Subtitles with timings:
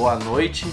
[0.00, 0.66] boa noite,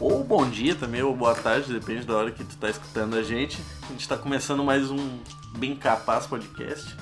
[0.00, 3.22] ou bom dia também, ou boa tarde, depende da hora que tu tá escutando a
[3.22, 3.62] gente.
[3.82, 5.18] A gente tá começando mais um
[5.58, 6.96] Bem Capaz Podcast.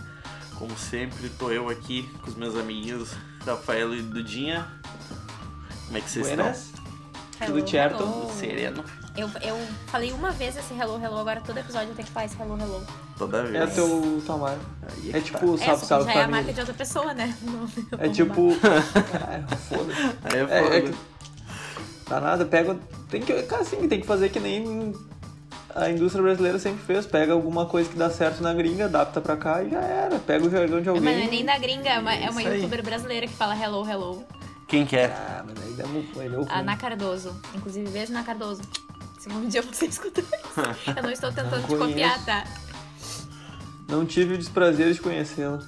[0.59, 3.13] Como sempre, tô eu aqui com os meus amiguinhos
[3.47, 4.67] Rafael e Dudinha.
[5.87, 6.65] Como é que vocês Buenas.
[6.65, 6.81] estão?
[7.47, 7.97] Tudo Hello, certo?
[7.99, 8.85] Tudo sereno?
[9.17, 9.57] Eu, eu
[9.87, 12.59] falei uma vez esse hello, hello, agora todo episódio eu tenho que falar esse hello,
[12.61, 12.85] hello.
[13.17, 13.55] Toda vez.
[13.55, 14.59] É teu Tamara.
[14.83, 17.15] Aí É que tipo, É, salve, que salve já é a marca de outra pessoa,
[17.15, 17.33] né?
[17.99, 18.51] É tipo.
[18.61, 20.13] Caralho, foda-se.
[20.15, 20.29] tá.
[20.37, 20.77] É É, foda.
[20.77, 20.95] é que.
[22.11, 22.77] Tá nada, pega.
[23.09, 23.33] Tem que.
[23.45, 24.93] Cara, assim, tem que fazer que nem
[25.77, 27.07] a indústria brasileira sempre fez.
[27.07, 30.19] Pega alguma coisa que dá certo na gringa, adapta pra cá e já era.
[30.19, 31.15] Pega o jargão de Mas alguém.
[31.19, 34.25] não é nem da gringa, é uma, é uma youtuber brasileira que fala hello, hello.
[34.67, 35.13] Quem quer?
[35.13, 36.51] Ah, mas aí dá muito.
[36.51, 37.41] A Ana Cardoso.
[37.55, 38.63] Inclusive, beijo na Cardoso.
[39.21, 40.91] Se um dia você escutar isso.
[40.97, 42.43] Eu não estou tentando te Não copiar, tá?
[43.89, 45.61] Não tive o desprazer de conhecê-la.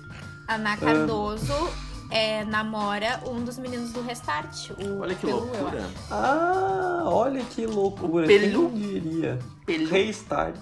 [0.48, 1.70] Ana Cardoso
[2.12, 4.70] é, namora um dos meninos do Restart.
[4.70, 5.84] O Olha que Pelu, eu loucura.
[6.10, 8.24] Ah, olha que loucura.
[8.24, 8.70] O Quem Pelu.
[8.70, 9.38] diria?
[9.66, 9.88] Pelu.
[9.88, 10.56] Restart.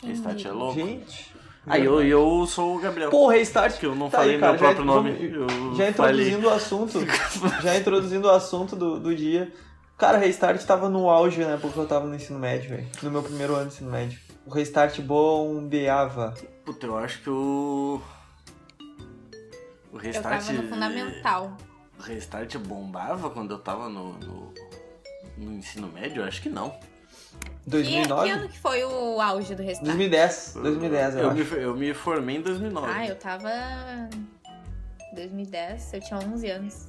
[0.00, 0.52] Quem Restart é diria?
[0.52, 0.74] louco.
[0.74, 1.36] Gente.
[1.66, 3.10] Aí eu, eu sou o Gabriel.
[3.10, 3.76] Pô, restart.
[3.78, 5.10] que eu não Tá falei aí, cara, meu próprio já, nome.
[5.20, 6.28] Eu já falei.
[6.28, 7.00] introduzindo o assunto.
[7.62, 9.52] já introduzindo o assunto do, do dia.
[9.98, 12.86] Cara, restart tava no auge na época que eu tava no ensino médio, velho.
[13.02, 14.18] No meu primeiro ano de ensino médio.
[14.44, 16.34] O restart bombeava.
[16.64, 18.00] Puta, eu acho que o.
[19.96, 20.44] O Eu restart.
[20.46, 21.56] tava no fundamental.
[21.98, 24.54] O restart bombava quando eu tava no, no,
[25.38, 26.22] no ensino médio?
[26.22, 26.70] Eu acho que não.
[27.64, 28.24] Que, 2009?
[28.24, 29.86] que ano que foi o auge do Restart?
[29.86, 30.52] 2010.
[30.62, 31.36] 2010, eu, eu acho.
[31.36, 32.86] me, eu me formei em 2009.
[32.92, 33.50] Ah, eu tava.
[35.14, 36.88] 2010, eu tinha 11 anos.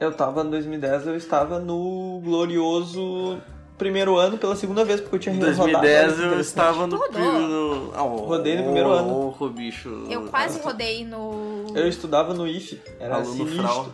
[0.00, 3.40] Eu tava em 2010, eu estava no glorioso
[3.78, 6.96] primeiro ano pela segunda vez, porque eu tinha Em rodado 2010 antes eu estava no.
[6.96, 7.20] Rodou.
[7.20, 9.36] no ah, ô, Rodei no primeiro ô, ano.
[9.38, 10.06] ô, bicho.
[10.08, 11.66] Eu quase rodei no.
[11.74, 13.62] Eu estudava no IF, era Aluno sinistro.
[13.62, 13.84] frau.
[13.86, 13.92] Eu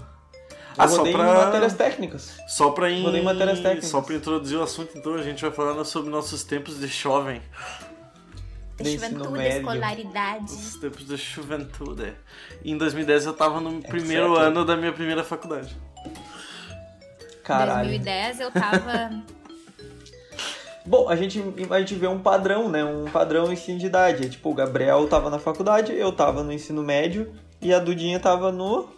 [0.85, 2.37] Ah, só rodei pra- em matérias técnicas.
[2.47, 3.03] Só pra, in...
[3.03, 3.89] Rodei matérias técnicas.
[3.91, 7.43] Só pra introduzir o assunto, então a gente vai falar sobre nossos tempos de jovem.
[8.81, 10.45] de juventude, escolaridade.
[10.53, 12.15] Os tempos de juventude.
[12.65, 14.47] Em 2010 eu tava no primeiro certo.
[14.47, 15.77] ano da minha primeira faculdade.
[17.43, 17.89] Caralho.
[17.89, 19.11] 2010 eu tava.
[20.91, 21.41] Bom, a gente,
[21.71, 22.85] a gente vê um padrão, né?
[22.85, 24.29] Um padrão ensino de idade.
[24.29, 28.51] Tipo, o Gabriel tava na faculdade, eu tava no ensino médio e a Dudinha tava
[28.51, 28.89] no.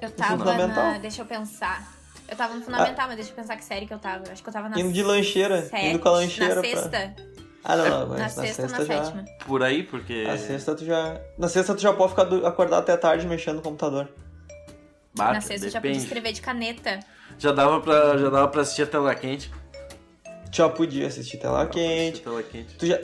[0.00, 0.84] Eu tava Fundamental.
[0.84, 0.98] na.
[0.98, 1.92] Deixa eu pensar.
[2.28, 4.22] Eu tava no fundamental, mas deixa eu pensar que série que eu tava.
[4.30, 4.78] Acho que eu tava na.
[4.78, 7.14] Indo de lancheira, sete- indo com a lancheira Na pra- sexta.
[7.64, 8.84] Ah, não, não, mas Na na, sexta ou na já.
[8.86, 9.24] sétima.
[9.44, 10.22] Por aí, porque.
[10.28, 11.20] Na sexta tu já.
[11.36, 14.08] Na sexta tu já pode ficar do- acordar até tarde mexendo no computador.
[15.12, 16.04] Bata, na sexta eu já podia depende.
[16.06, 17.00] escrever de caneta.
[17.36, 19.50] Já dava pra, já dava pra assistir a tela quente.
[20.50, 22.20] Tu já podia assistir tela assistir quente.
[22.20, 22.74] a tela quente.
[22.76, 22.98] Tu já.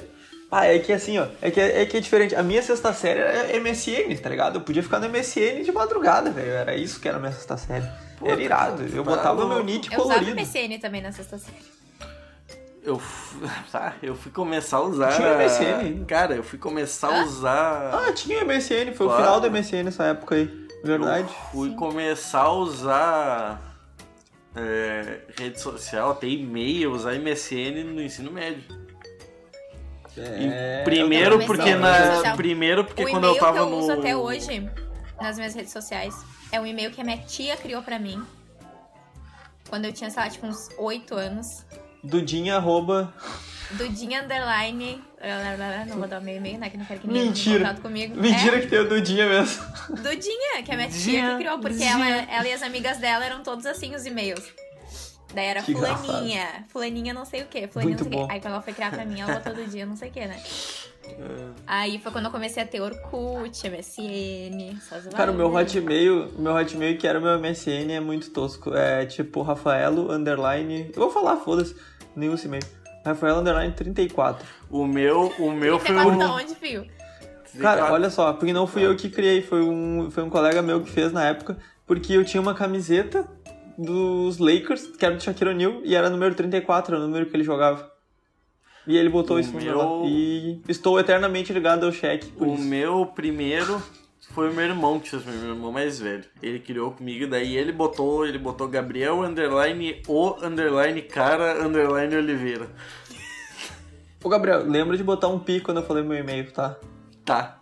[0.51, 1.27] Ah, é que assim, ó.
[1.41, 2.35] É que é, que é diferente.
[2.37, 4.57] A minha sexta série era MSN, tá ligado?
[4.57, 6.51] Eu podia ficar no MSN de madrugada, velho.
[6.51, 7.87] Era isso que era a minha sexta série.
[8.19, 8.83] Pô, era irado.
[8.95, 9.55] Eu botava louco.
[9.55, 10.39] meu nick Eu usava colorido.
[10.41, 11.57] MSN também na sexta série.
[12.85, 13.01] Eu,
[13.73, 15.13] tá, eu fui começar a usar.
[15.17, 16.05] Tinha MSN?
[16.05, 17.25] Cara, eu fui começar a Hã?
[17.25, 17.91] usar.
[18.09, 19.23] Ah, tinha MSN, foi o Claro.
[19.25, 20.51] final do MSN nessa época aí.
[20.85, 21.29] Verdade.
[21.29, 23.72] Eu fui começar a usar
[24.55, 28.65] é, rede social, ter e-mail, usar MSN no ensino médio.
[30.17, 33.79] É, E primeiro porque na primeiro porque o quando eu e-mail tava que eu no
[33.79, 34.71] uso até hoje
[35.19, 36.15] nas minhas redes sociais
[36.53, 38.23] é um e-mail que a minha tia criou pra mim.
[39.71, 41.65] Quando eu tinha, sei lá, tipo, uns 8 anos.
[42.05, 43.13] Dudinha arroba.
[43.71, 45.03] Dudinha underline.
[45.89, 46.69] Não vou dar o meu e-mail, né?
[46.69, 47.69] Que não quero que ninguém entre em Mentira.
[47.69, 48.17] contato comigo.
[48.21, 49.65] Mentira que tem o Dudinha mesmo.
[49.65, 52.99] É, Dudinha, que é a minha tia que criou, porque ela, ela e as amigas
[52.99, 54.43] dela eram todos assim os e-mails.
[55.35, 58.27] Daí era Que fulaninha, fulaninha não sei o que, fulaninha Muito não sei o bom.
[58.27, 58.33] que.
[58.35, 60.27] Aí quando ela foi criar pra mim, ela botou do dia não sei o que,
[60.27, 60.39] né?
[61.67, 66.43] Aí foi quando eu comecei a ter Orkut, MSN, essas Cara, o meu hotmail, o
[66.43, 68.75] meu hotmail que era o meu MSN é muito tosco.
[68.75, 70.91] É tipo Rafaelo underline.
[70.95, 71.75] Eu vou falar, foda-se.
[72.15, 72.63] Uso e-mail.
[73.05, 74.47] Rafaelo underline 34.
[74.71, 76.87] o meu, o meu foi 34 o da onde, filho?
[77.61, 80.83] Cara, olha só, porque não fui eu que criei, foi um, foi um colega meu
[80.83, 83.29] que fez na época, porque eu tinha uma camiseta
[83.77, 87.37] dos Lakers, que era do Shaquille O'Neal, e era número 34, era o número que
[87.37, 87.91] ele jogava.
[88.87, 90.01] E ele botou O isso no meu- meu...
[90.03, 90.07] lá.
[90.09, 92.65] E estou eternamente ligado ao por O isso.
[92.65, 93.83] meu primeiro
[94.35, 96.25] foi o meu irmão, que foi meu irmão mais velho.
[96.43, 102.69] Ele criou comigo, daí ele botou, ele botou Gabriel underline o underline cara underline Oliveira.
[104.25, 106.77] Ô, Gabriel, lembra de botar um pi quando eu falei meu e-mail, tá?
[107.25, 107.59] Tá.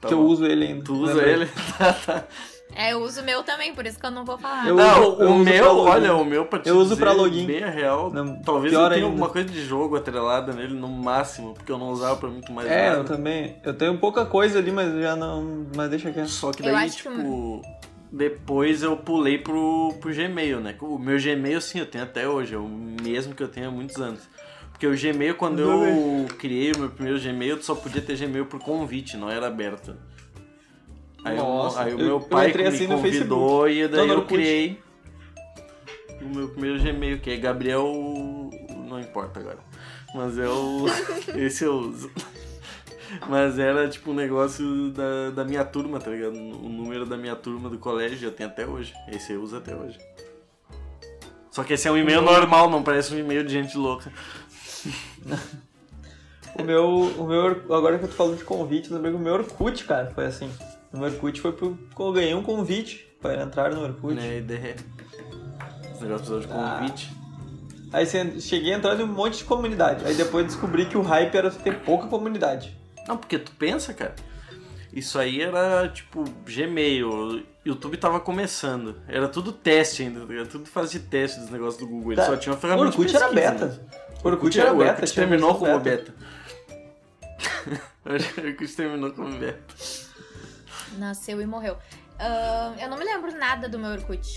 [0.00, 0.24] Tá que eu bom.
[0.24, 0.84] uso ele ainda.
[0.84, 1.30] Tu usa lembra?
[1.30, 1.50] ele?
[1.78, 2.24] Tá, tá.
[2.74, 4.66] É, eu uso o meu também, por isso que eu não vou falar.
[4.68, 7.00] Eu- Não, uso- eu o uso meu, olha, o meu pra te Eu uso dizer
[7.02, 7.46] pra login.
[7.46, 8.10] bem real.
[8.10, 11.90] Não, talvez eu tenha alguma coisa de jogo atrelada nele no máximo, porque eu não
[11.90, 13.04] usava pra muito mais É, eu nada.
[13.04, 13.56] também.
[13.64, 15.66] Eu tenho pouca coisa ali, mas já não.
[15.76, 16.28] Mas deixa quieto.
[16.28, 17.62] Só que Eu daí, acho que tipo,
[18.10, 20.74] depois eu pulei pro, pro Gmail, né?
[20.80, 23.70] O meu Gmail, sim, eu tenho até hoje, é o mesmo que eu tenho há
[23.70, 24.20] muitos anos.
[24.70, 28.16] Porque o Gmail, quando eu, Eu criei o meu primeiro Gmail, tu só podia ter
[28.16, 29.94] Gmail por convite, não era aberto.
[31.24, 34.14] Aí, o- Nossa, aí o eu- meu eu pai me assim convidou e daí Não,
[34.14, 34.80] eu criei
[36.20, 37.84] o meu primeiro Gmail, que é Gabriel.
[38.88, 39.58] Não importa agora.
[40.14, 40.84] Mas é o.
[41.36, 42.10] Esse eu uso.
[43.28, 46.34] Mas era tipo um negócio da, da minha turma, tá ligado?
[46.34, 48.92] O número da minha turma do colégio eu tenho até hoje.
[49.08, 49.98] Esse eu uso até hoje.
[51.50, 54.10] Só que esse é um e-mail normal, não parece um e-mail de gente louca.
[56.54, 59.22] O meu, o meu, agora que eu tô falando de convite, eu lembrei que o
[59.22, 60.50] meu Orkut, cara, foi assim.
[60.92, 64.14] O meu Orkut foi pro, eu ganhei um convite para entrar no Orkut.
[64.14, 64.38] Né?
[64.38, 64.54] E de...
[64.54, 67.10] Esse negócio de convite.
[67.92, 68.06] Aí
[68.40, 70.04] cheguei entrando em um monte de comunidade.
[70.06, 72.76] Aí depois descobri que o hype era ter pouca comunidade.
[73.06, 74.14] Não, porque tu pensa, cara.
[74.92, 78.96] Isso aí era tipo Gmail, o YouTube tava começando.
[79.08, 80.48] Era tudo teste ainda, tá ligado?
[80.48, 82.12] tudo fase de teste dos negócios do Google.
[82.12, 82.26] Ele Tá.
[82.26, 83.66] só tinha uma O ferramenta de Orkut era beta.
[83.66, 83.78] né?
[84.22, 84.90] O Orkut era o beta.
[84.92, 86.14] Orkut tinha terminou como beta.
[87.38, 89.74] Que o Orkut terminou como beta.
[90.98, 91.76] Nasceu e morreu.
[92.18, 94.28] Ah, eu não me lembro nada do meu Orkut.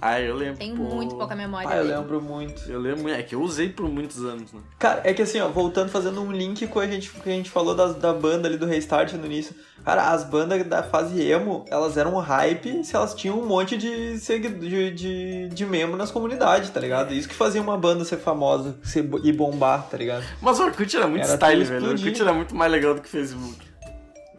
[0.00, 0.58] Ah, eu lembro.
[0.58, 0.82] Tenho pô.
[0.82, 1.68] muito pouca memória.
[1.68, 1.96] Ah, eu dele.
[1.96, 2.70] lembro muito.
[2.70, 4.60] Eu lembro, é que eu usei por muitos anos, né?
[4.78, 7.48] Cara, é que assim, ó, voltando, fazendo um link com a gente, que a gente
[7.48, 9.54] falou das, da banda ali do Restart no início.
[9.84, 13.76] Cara, as bandas da fase emo, elas eram um hype se elas tinham um monte
[13.76, 17.12] de, de, de, de membro nas comunidades, tá ligado?
[17.14, 20.24] Isso que fazia uma banda ser famosa ser, e bombar, tá ligado?
[20.40, 21.86] Mas o Orkut era muito Era style, velho.
[21.86, 21.90] O.
[21.90, 23.73] Orkut era muito mais legal do que o Facebook.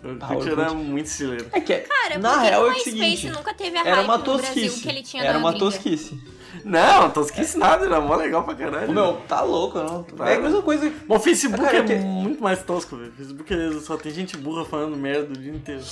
[0.05, 0.49] Orkut.
[0.49, 1.47] era muito estileiro.
[1.51, 4.01] É que, é- Cara, na real o é o MySpace seguinte, nunca teve a era
[4.01, 4.81] uma no Brasil tosquice.
[4.81, 5.65] que ele tinha Era uma gringa?
[5.65, 6.35] tosquice.
[6.63, 8.91] Não, tosquice nada, era mó legal pra caralho.
[8.93, 10.03] Meu, tá louco, não?
[10.03, 10.29] Tá.
[10.29, 10.91] É a mesma coisa.
[11.05, 13.09] Bom, o Facebook Cara, é que- muito mais tosco, velho.
[13.11, 15.83] O Facebook é- só tem gente burra falando merda o dia inteiro.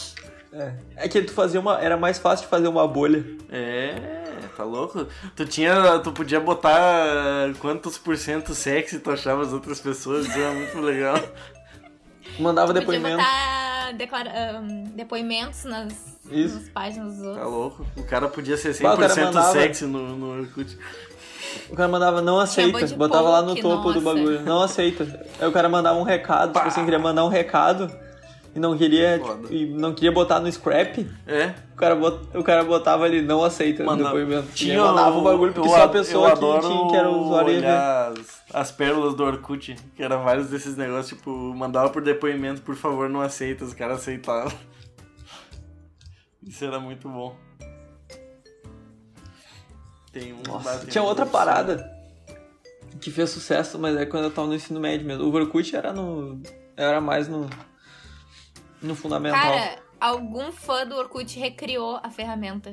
[0.53, 1.81] É, é que tu fazia uma.
[1.81, 3.25] Era mais fácil de fazer uma bolha.
[3.51, 3.95] É,
[4.55, 5.05] tá louco?
[5.35, 5.99] Tu tinha.
[5.99, 10.79] Tu podia botar quantos por cento sexy tu achava as outras pessoas, isso era muito
[10.79, 11.17] legal.
[12.39, 13.17] Mandava Podia depoimento.
[13.17, 14.61] botar declara-
[14.95, 15.93] depoimentos nas,
[16.31, 16.55] Isso.
[16.55, 17.51] nas páginas dos Tá outros.
[17.51, 17.85] louco?
[17.97, 20.77] O cara podia ser 100% Bah, o cara mandava- sexy no, no Orkut.
[21.69, 24.15] O cara mandava não aceita, botava lá no topo do nossa.
[24.15, 25.25] bagulho, não aceita.
[25.39, 26.61] Aí o cara mandava um recado, Pá.
[26.61, 27.91] tipo assim, queria mandar um recado
[28.55, 29.47] e não queria, Foda.
[29.53, 31.53] e não queria botar no scrap, É.
[31.73, 34.51] o cara, bot, o cara botava ali não aceita no Mandava- depoimento.
[34.53, 37.49] Tinha mandava o bagulho porque eu só a pessoa que, tinha, que era o usuário
[37.57, 42.61] olhar as, as pérolas do Orkut, que era vários desses negócios, tipo, mandava por depoimento,
[42.61, 44.51] por favor, não aceita, os caras aceitavam.
[46.45, 47.35] Isso era muito bom.
[50.11, 51.91] Tem um Nossa, tinha um- outra parada
[53.01, 55.23] que fez sucesso, mas é quando eu tava no ensino médio mesmo.
[55.23, 56.39] O Orkut era no.
[56.77, 57.49] Era mais no.
[58.83, 59.41] No fundamental.
[59.41, 62.71] Cara, algum fã do Orkut recriou a ferramenta.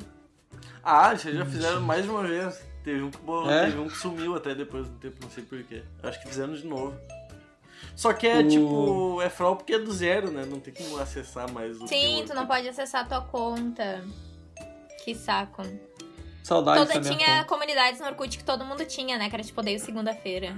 [0.83, 2.61] Ah, vocês já fizeram mais de uma vez.
[2.83, 3.19] Teve um que,
[3.51, 3.67] É?
[3.67, 5.83] teve um que sumiu até depois do tempo, não sei porquê.
[6.03, 6.95] Acho que fizeram de novo.
[7.95, 10.45] Só que é O- tipo, é fraude porque é do zero, né?
[10.49, 14.03] Não tem como acessar mais o Sim, tu não pode acessar a tua conta.
[15.05, 15.63] Que saco.
[16.43, 17.45] Saudades Toda, tinha conta.
[17.45, 19.29] comunidades no Orkut que todo mundo tinha, né?
[19.29, 20.57] Que era tipo, odeio segunda-feira.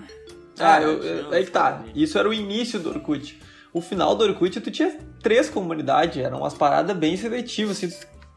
[0.59, 1.83] Ah, Ah, eu, eu- aí que tá.
[1.95, 3.41] Isso era o início do Orkut.
[3.73, 6.23] O final do Orkut, tu tinha três comunidades.
[6.23, 7.79] Eram umas paradas bem seletivas.
[7.83, 7.91] Assim,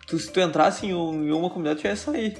[0.08, 2.38] tu, se tu entrasse em, um- em uma comunidade, tu ia sair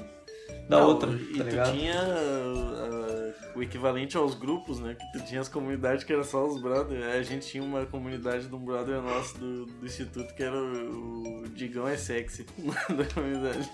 [0.68, 1.72] da Não, outra, E tá tu ligado?
[1.72, 4.94] tinha ah, o equivalente aos grupos, né?
[4.98, 7.04] Que tu tinha as comunidades que era só os brothers.
[7.04, 11.42] A gente tinha uma comunidade de um brother nosso do, do instituto que era o,
[11.44, 12.44] o Digão é sexy
[12.88, 13.70] da comunidade.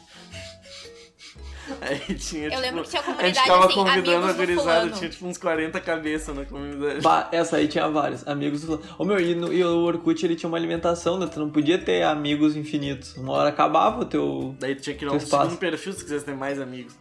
[1.80, 4.90] Aí tinha, Eu tipo, lembro que tinha a gente comunidade ficava assim, convidando a gurizada,
[4.90, 7.00] tinha tipo uns 40 cabeças na comunidade.
[7.00, 8.26] Bah, essa aí tinha vários.
[8.26, 8.82] Amigos do...
[8.98, 11.26] Ô meu, e, no- e o Orkut ele tinha uma alimentação, né?
[11.32, 13.16] Tu não podia ter amigos infinitos.
[13.16, 14.54] Uma hora acabava o teu.
[14.58, 15.44] Daí tu tinha que criar um espaço.
[15.44, 16.94] segundo perfil se quisesse ter mais amigos.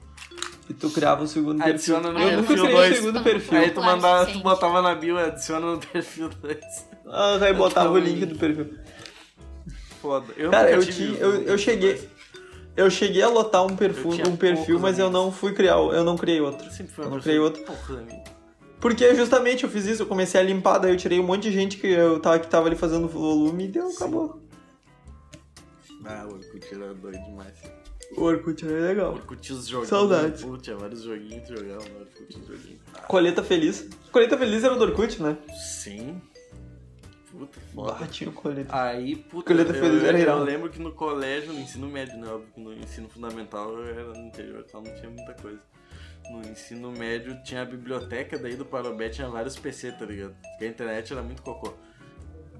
[0.69, 1.73] E tu criava um segundo perfil.
[1.73, 2.91] Adiciona no Eu perfil nunca criei dois.
[2.91, 3.57] um segundo perfil.
[3.59, 6.57] Aí tu mandava, tu botava na bio, adiciona no perfil 2.
[7.07, 8.77] Ah, aí botava o tava link do perfil.
[10.01, 10.27] Foda.
[10.37, 11.19] Eu Cara, nunca eu tive tinha.
[11.19, 12.09] Eu, eu cheguei.
[12.75, 16.17] Eu cheguei a lotar um tinha um perfil, mas eu não fui criar, eu não
[16.17, 16.71] criei outro.
[16.71, 17.63] Sempre foi Eu uma não criei outro.
[18.79, 21.51] Porque justamente eu fiz isso, eu comecei a limpar, daí eu tirei um monte de
[21.51, 24.41] gente que eu tava, que tava ali fazendo volume e deu, acabou.
[26.03, 27.53] Ah, o Orkut era doido demais.
[28.17, 29.13] O Orkut era O legal.
[29.13, 29.89] Orkut os joguinhos.
[29.89, 30.41] Saudades.
[30.41, 32.81] Putz, tinha vários joguinhos que tu jogava no Orkut os joguinhos.
[33.07, 33.87] Colheita Feliz.
[34.11, 35.37] Colheita Feliz era do Orkut, né?
[35.55, 36.19] Sim.
[37.41, 37.93] Puta, foda.
[38.29, 38.31] o.
[38.69, 42.27] Aí, puta, Colheita eu, Feliz era eu, lembro que no colégio, no ensino médio, né?
[42.27, 45.59] Óbvio que no ensino fundamental eu era no interior, então não tinha muita coisa.
[46.29, 50.35] No ensino médio tinha a biblioteca daí do Parobé, tinha vários PC, tá ligado?
[50.51, 51.73] Porque a internet era muito cocô.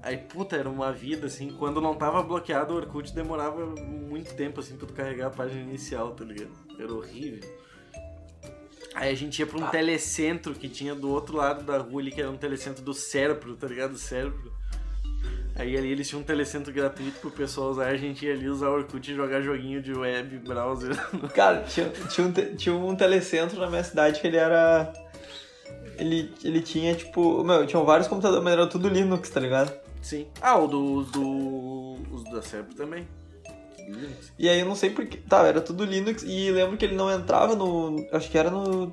[0.02, 1.52] Aí, puta, era uma vida, assim.
[1.52, 5.60] Quando não tava bloqueado, o Orkut demorava muito tempo, assim, pra tu carregar a página
[5.60, 6.50] inicial, tá ligado?
[6.76, 7.48] Era horrível.
[8.94, 12.10] Aí a gente ia pra um telecentro que tinha do outro lado da rua ali,
[12.10, 13.92] que era um telecentro do cérebro, tá ligado?
[13.92, 14.52] Do cérebro.
[15.54, 18.68] Aí ali eles tinham um telecentro gratuito pro pessoal usar, a gente ia ali usar
[18.68, 20.96] o Orkut e jogar joguinho de web, browser.
[21.34, 24.92] Cara, tinha, tinha, um, tinha um telecentro na minha cidade que ele era.
[25.98, 27.44] Ele, ele tinha, tipo.
[27.44, 29.72] Meu, tinham vários computadores, mas era tudo Linux, tá ligado?
[30.00, 30.26] Sim.
[30.40, 31.96] Ah, o do, do.
[32.10, 33.06] Os da cérebro também.
[33.78, 34.32] Linux.
[34.38, 35.18] E aí eu não sei porquê.
[35.28, 38.04] Tá, era tudo Linux e lembro que ele não entrava no.
[38.10, 38.92] Acho que era no.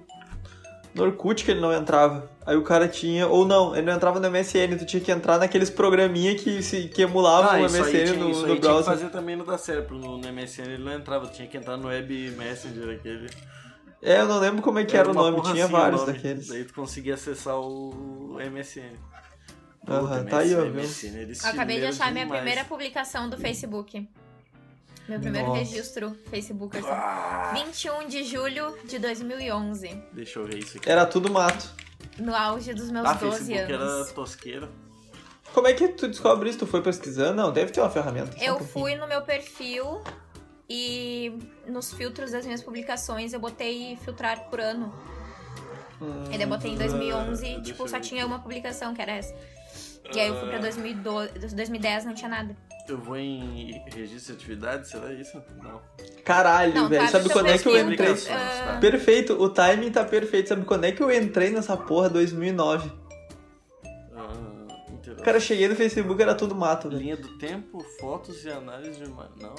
[0.93, 2.29] No Orkut que ele não entrava.
[2.49, 3.27] Aí o cara tinha.
[3.27, 6.87] Ou não, ele não entrava no MSN, tu tinha que entrar naqueles programinha que, se,
[6.87, 8.85] que emulavam Ah, o isso aí, MSN tinha, no, isso no aí tinha que browser.
[8.85, 9.99] fazer também no da cérebro.
[9.99, 13.29] No, no MSN ele não entrava, tinha que entrar no Web Messenger aquele.
[14.01, 16.01] É, eu não lembro como é que era, o uma nome, tinha assim o vários
[16.01, 16.13] nome.
[16.13, 16.47] daqueles.
[16.47, 18.95] Daí tu conseguia acessar o MSN.
[19.85, 20.61] Puta, tá aí, ó,
[21.49, 24.09] Acabei de achar minha primeira publicação do Facebook.
[25.07, 25.59] Meu primeiro Nossa.
[25.59, 26.75] registro Facebook.
[26.75, 26.87] assim.
[26.89, 30.03] Ah, 21 de julho de 2011.
[30.13, 30.89] deixa eu ver isso aqui.
[30.89, 31.88] Era tudo mato.
[32.19, 34.11] No auge dos meus Ah, 12 Facebook era anos.
[34.11, 34.69] tosqueira.
[35.53, 36.59] Como é que tu descobre isso?
[36.59, 37.33] Tu foi pesquisando?
[37.35, 38.37] Não, deve ter uma ferramenta.
[38.37, 38.69] um Eu pouquinho.
[38.71, 40.01] fui no meu perfil
[40.69, 41.33] e
[41.67, 44.93] nos filtros das minhas publicações eu botei filtrar por ano.
[46.01, 49.01] Hum, E daí eu botei em 2011 deixa tipo, eu só tinha uma publicação, que
[49.01, 49.33] era essa.
[50.13, 52.55] E aí eu fui pra 2012, 2010, não tinha nada.
[52.87, 55.41] Eu vou em registro de atividades, será isso?
[55.61, 55.79] Não.
[56.25, 57.01] Caralho, Não, velho.
[57.03, 58.15] abre Sabe quando é que eu perfil, entrei?
[58.15, 60.49] tu- ah, Perfeito, o timing tá perfeito.
[60.49, 62.09] Sabe quando é que eu entrei nessa porra?
[62.09, 62.91] 2009.
[64.15, 64.31] Ah,
[64.91, 65.23] interessante.
[65.23, 66.99] Cara, eu cheguei no Facebook era tudo mato, velho.
[67.01, 69.07] Linha do tempo, fotos e análise de.
[69.07, 69.55] Não.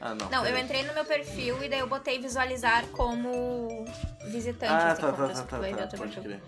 [0.00, 0.30] Ah, não.
[0.30, 0.62] Não, eu peraí.
[0.62, 3.84] entrei no meu perfil e daí eu botei visualizar como
[4.30, 4.72] visitante.
[4.72, 6.40] Ah, assim, tá, como tá, tá, tá, tá, teu pode crer.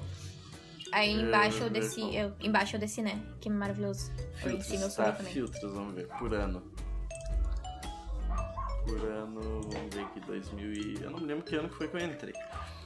[0.93, 3.21] Aí Eu- embaixo eu eu desci, eu, embaixo eu desci, né?
[3.41, 4.11] Que maravilhoso.
[4.43, 5.33] Eu em cima eu Filtros, subi tá, também.
[5.33, 6.63] filtros, vamos ver, por ano.
[8.85, 11.03] Por ano, vamos ver aqui, 2000 e...
[11.03, 12.35] Eu não me lembro que ano que foi que eu entrei.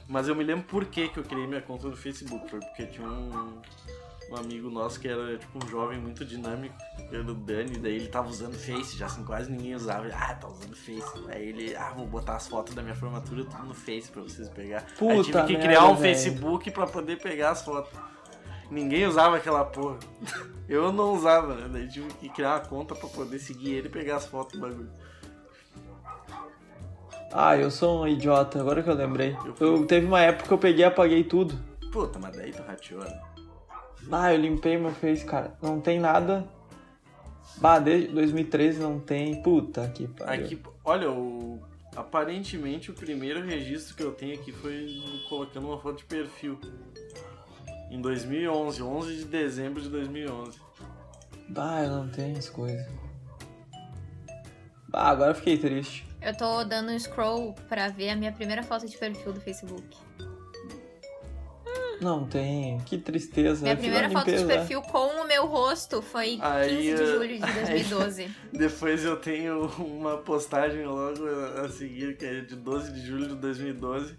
[0.06, 2.50] Mas eu me lembro por que que eu criei minha conta no Facebook.
[2.50, 3.60] Foi porque tinha um,
[4.30, 6.74] um amigo nosso que era tipo um jovem muito dinâmico,
[7.10, 10.08] era o Dani, daí ele tava usando Face, já assim, quase ninguém usava.
[10.12, 11.24] Ah, tá usando Face.
[11.28, 14.48] Aí ele, ah, vou botar as fotos da minha formatura tudo no Face pra vocês
[14.48, 14.78] pegar.
[14.78, 15.96] Aí Puta tive que criar um.
[15.96, 17.92] Facebook pra poder pegar as fotos.
[18.70, 19.98] Ninguém usava aquela porra.
[20.68, 21.68] Eu não usava, né?
[21.70, 24.66] Daí tive que criar uma conta pra poder seguir ele e pegar as fotos do
[24.66, 24.90] bagulho.
[27.36, 29.36] Ah, eu sou um idiota, agora que eu lembrei.
[29.44, 31.58] Eu Eu, teve uma época que eu peguei e apaguei tudo.
[31.92, 33.20] Puta, mas daí tu rateou, né?
[34.10, 35.54] Ah, eu limpei meu Face, cara.
[35.62, 36.46] Não tem nada.
[37.56, 39.42] Bah, desde 2013 não tem.
[39.42, 40.44] Puta que pariu.
[40.44, 41.60] Aqui, olha, o...
[41.94, 46.58] aparentemente o primeiro registro que eu tenho aqui foi colocando uma foto de perfil.
[47.90, 50.58] Em 2011, 11 de dezembro de 2011.
[51.48, 52.86] Bah, eu não tenho as coisas.
[54.88, 56.06] Bah, agora eu fiquei triste.
[56.20, 59.96] Eu tô dando um scroll pra ver a minha primeira foto de perfil do Facebook.
[62.00, 62.78] Não tem.
[62.80, 63.62] Que tristeza.
[63.62, 64.46] Minha primeira foto de limpeza.
[64.58, 68.30] perfil com o meu rosto foi 15 Aí, de eh, julho de 2012.
[68.52, 71.26] Depois eu tenho uma postagem logo
[71.62, 74.14] a seguir, que é de 12 de julho de 2012,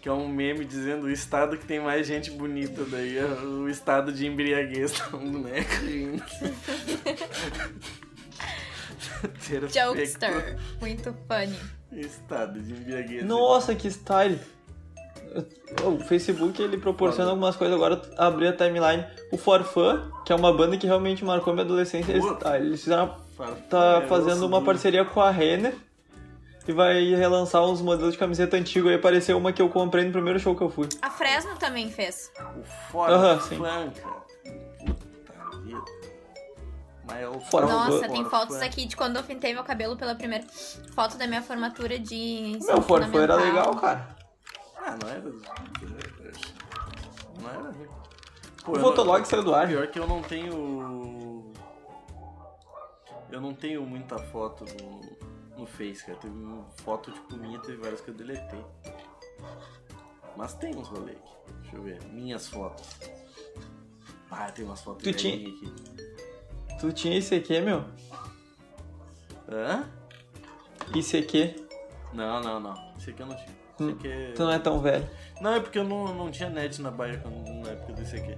[0.00, 3.68] que é um meme dizendo o estado que tem mais gente bonita, daí é o
[3.68, 6.24] estado de embriaguez, tá um boneco rindo.
[9.72, 10.58] Jokester.
[10.80, 11.56] Muito funny.
[11.92, 13.24] Estado de embriaguez.
[13.24, 14.38] Nossa, que style.
[15.84, 17.30] O Facebook ele proporciona Foda.
[17.32, 17.76] algumas coisas.
[17.76, 19.04] Agora abri a timeline.
[19.30, 23.14] O Forfã, que é uma banda que realmente marcou minha adolescência, eles, ah, eles fizeram,
[23.68, 25.74] tá é, fazendo uma parceria com a Renner
[26.66, 28.88] e vai relançar uns modelos de camiseta antigo.
[28.88, 30.88] Aí apareceu uma que eu comprei no primeiro show que eu fui.
[31.02, 32.30] A Fresno também fez.
[32.58, 33.56] O fora Aham, sim.
[33.56, 34.16] fã, cara.
[34.86, 35.84] Puta vida.
[37.06, 38.64] Mas é o Fora Nossa, fora tem fotos fã.
[38.66, 40.44] aqui de quando eu pintei meu cabelo pela primeira
[40.94, 43.38] foto da minha formatura de ensino Meu, Forfã era fundamental.
[43.38, 44.18] legal, cara.
[44.88, 45.30] Ah, não era.
[47.40, 47.72] Não era.
[48.64, 49.66] Pô, O Fotolog não- saiu do ar.
[49.68, 51.52] Pior que eu não tenho.
[53.30, 56.18] Eu não tenho muita foto no, no Face, cara.
[56.18, 56.34] Teve
[56.82, 58.64] foto tipo minha, teve várias que eu deletei.
[60.36, 61.32] Mas tem uns rolê aqui.
[61.62, 62.02] Deixa eu ver.
[62.04, 62.86] Minhas fotos.
[64.30, 65.74] Ah, tem umas fotos Tu tinha- aqui.
[66.80, 67.84] Tu tinha ICQ, meu?
[69.50, 69.88] Hã?
[70.94, 71.66] ICQ.
[72.14, 72.94] Não, não, não.
[72.96, 73.56] Esse aqui eu não tinha.
[73.80, 74.32] Hum, é...
[74.32, 75.08] Tu não é tão velho.
[75.40, 78.36] Não, é porque eu não, não tinha net na Bahia quando- na época desse aqui.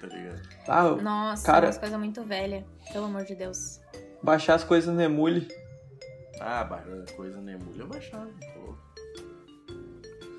[0.00, 0.40] Tá ligado?
[0.68, 2.62] Ah, Nossa, Cara- umas coisas muito velhas.
[2.92, 3.80] Pelo amor de Deus.
[4.22, 5.48] baixar as coisas no Emule.
[6.40, 6.84] Ah, ba-
[7.16, 8.28] coisa no Emule eu baixava.
[8.54, 8.74] Pô.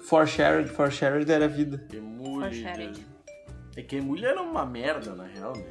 [0.03, 1.85] For shared, for shared era vida.
[1.93, 2.45] Emule.
[2.45, 3.05] For shared.
[3.75, 5.65] É que Emule era uma merda, na real, né?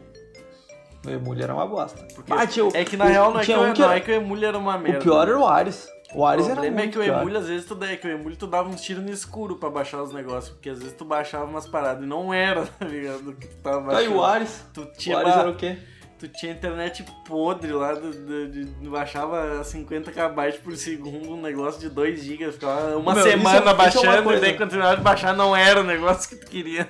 [1.06, 2.06] O Emule era uma bosta.
[2.14, 3.92] Porque Ah, tinha o- é que na o- real não é que, um que não
[3.92, 4.98] é que o Emule era uma merda.
[4.98, 5.32] O pior né?
[5.32, 5.88] era o Ares.
[6.15, 7.03] O Ares O era é muito que o.
[7.03, 9.69] Emule, às vezes, tu, é que o Emule tu dava uns tiros no escuro pra
[9.69, 10.50] baixar os negócios.
[10.55, 13.31] Porque às vezes tu baixava umas paradas e não era, tá ligado?
[13.31, 14.17] O que tu tava Tá, baixando.
[14.17, 14.65] o Ares?
[14.73, 15.77] Tu O tinha, Ares ba- era o quê?
[16.19, 21.79] tu tinha internet podre lá, do, do- de- baixava 50 KB por segundo, um negócio
[21.81, 24.38] de 2 GB, ficava uma Meu, é- semana é baixando, coisa.
[24.38, 26.88] e daí quando terminava de baixar não era o negócio que tu queria.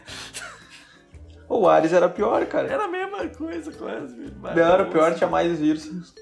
[1.49, 2.69] O Ares era pior, cara.
[2.69, 4.15] Era a mesma coisa quase.
[4.43, 6.15] Não, era pior, tinha mais vírus.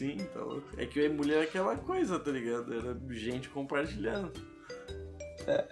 [0.00, 0.66] Sim, tá louco.
[0.78, 2.72] É que o Emule era aquela coisa, tá ligado?
[2.72, 4.32] Era gente compartilhando.
[5.46, 5.68] É.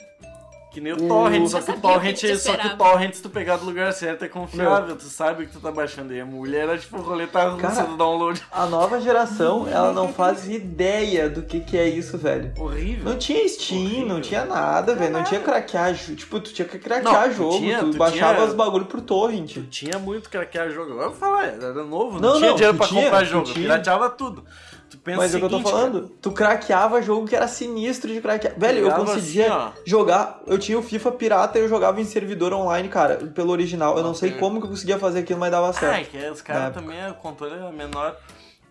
[0.70, 2.76] Que nem o Torrent, Eu só que o Torrent, que só que o.
[2.76, 4.94] Torrent, se tu pegar do lugar certo, é confiável.
[4.96, 6.12] Tu sabe o que tu tá baixando.
[6.12, 7.26] E a mulher era tipo russa
[7.58, 8.42] Cara, do download.
[8.52, 12.52] A nova geração, ela não faz ideia do que, que é isso, velho.
[12.58, 13.04] Horrível.
[13.10, 14.06] Não tinha Steam, Horrível.
[14.08, 15.12] não tinha nada, velho.
[15.12, 15.94] Não tinha craquear.
[15.94, 17.56] Tipo, tu tinha que Não, craquear tu jogo.
[17.58, 19.54] tinha- tu tu baixava tinha- os bagulho pro torrent.
[19.54, 20.92] Tu tinha muito craquear jogo.
[20.92, 23.18] Agora eu vou falar, era novo, não, Não, tinha não, dinheiro tu pra tinha, comprar
[23.20, 23.44] tu jogo.
[23.46, 23.54] tinha.
[23.54, 24.44] Pirateava tudo.
[24.90, 26.08] Tu pensa Mas é o que eu tô falando.
[26.22, 28.54] Tu craqueava jogo que era sinistro de craquear.
[28.58, 30.40] Velho, eu conseguia assim, jogar.
[30.46, 33.96] Eu tinha o FIFA pirata e eu jogava em servidor online, cara, pelo original.
[33.98, 36.10] Eu não sei como que eu conseguia fazer aquilo, mas dava Ah, é certo.
[36.10, 38.16] que os caras também, o controle era menor.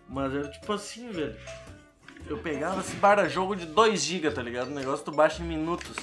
[0.08, 1.36] Mas era tipo assim, velho.
[2.28, 4.68] Eu pegava esse bara jogo de 2GB, tá ligado?
[4.68, 5.96] O negócio tu baixa em minutos.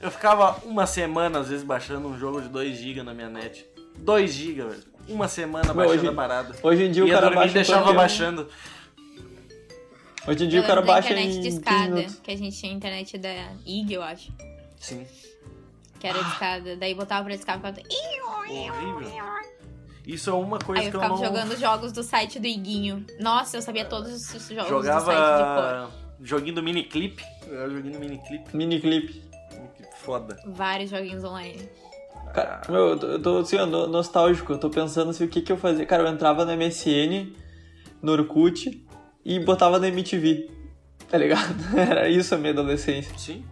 [0.00, 3.66] Eu ficava uma semana, às vezes, baixando um jogo de 2GB na minha net.
[4.04, 4.82] 2GB, velho.
[5.08, 6.54] Uma semana baixando hoje- a parada.
[6.62, 7.54] Hoje em dia o cara dormir baixa.
[7.54, 8.46] deixava tempo?
[10.28, 12.20] Hoje em dia Eu o cara baixa internet em de 15 escada, minutos.
[12.22, 13.30] que a gente tinha internet da
[13.64, 14.30] IG, eu acho.
[14.78, 15.06] Sim.
[15.98, 16.76] Que era de escada.
[16.76, 18.68] Daí botava pra escada e ficava...
[18.68, 19.10] Horrível.
[20.06, 21.26] Isso é uma coisa Aí eu que eu ficava não...
[21.26, 23.06] jogando jogos do site do Iguinho.
[23.18, 24.82] Nossa, eu sabia todos os jogos do site de cor.
[24.82, 27.22] Jogava joguinho do miniclip.
[27.46, 28.56] Jogava joguinho do miniclip.
[28.56, 29.22] Miniclip.
[29.96, 30.36] Foda.
[30.46, 31.68] Vários joguinhos online.
[32.34, 34.52] Cara, meu, eu tô, eu tô assim, ó, nostálgico.
[34.52, 35.86] Eu tô pensando assim, o que que eu fazia.
[35.86, 37.32] Cara, eu entrava no MSN,
[38.02, 38.86] no Orkut
[39.28, 40.48] e botava na MTV.
[41.10, 41.54] Tá ligado?
[41.76, 43.12] Era isso a minha adolescência.
[43.18, 43.44] Sim.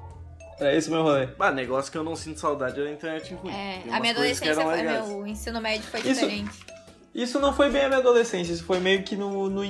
[0.59, 1.29] Era esse o meu rolê.
[1.39, 3.53] Ah, negócio que eu não sinto saudade era a internet ruim.
[3.53, 5.07] É, a minha adolescência, foi, legais.
[5.07, 6.77] meu ensino médio foi Isso- diferente.
[7.15, 9.62] Isso não foi bem a minha adolescência, isso foi meio que no, no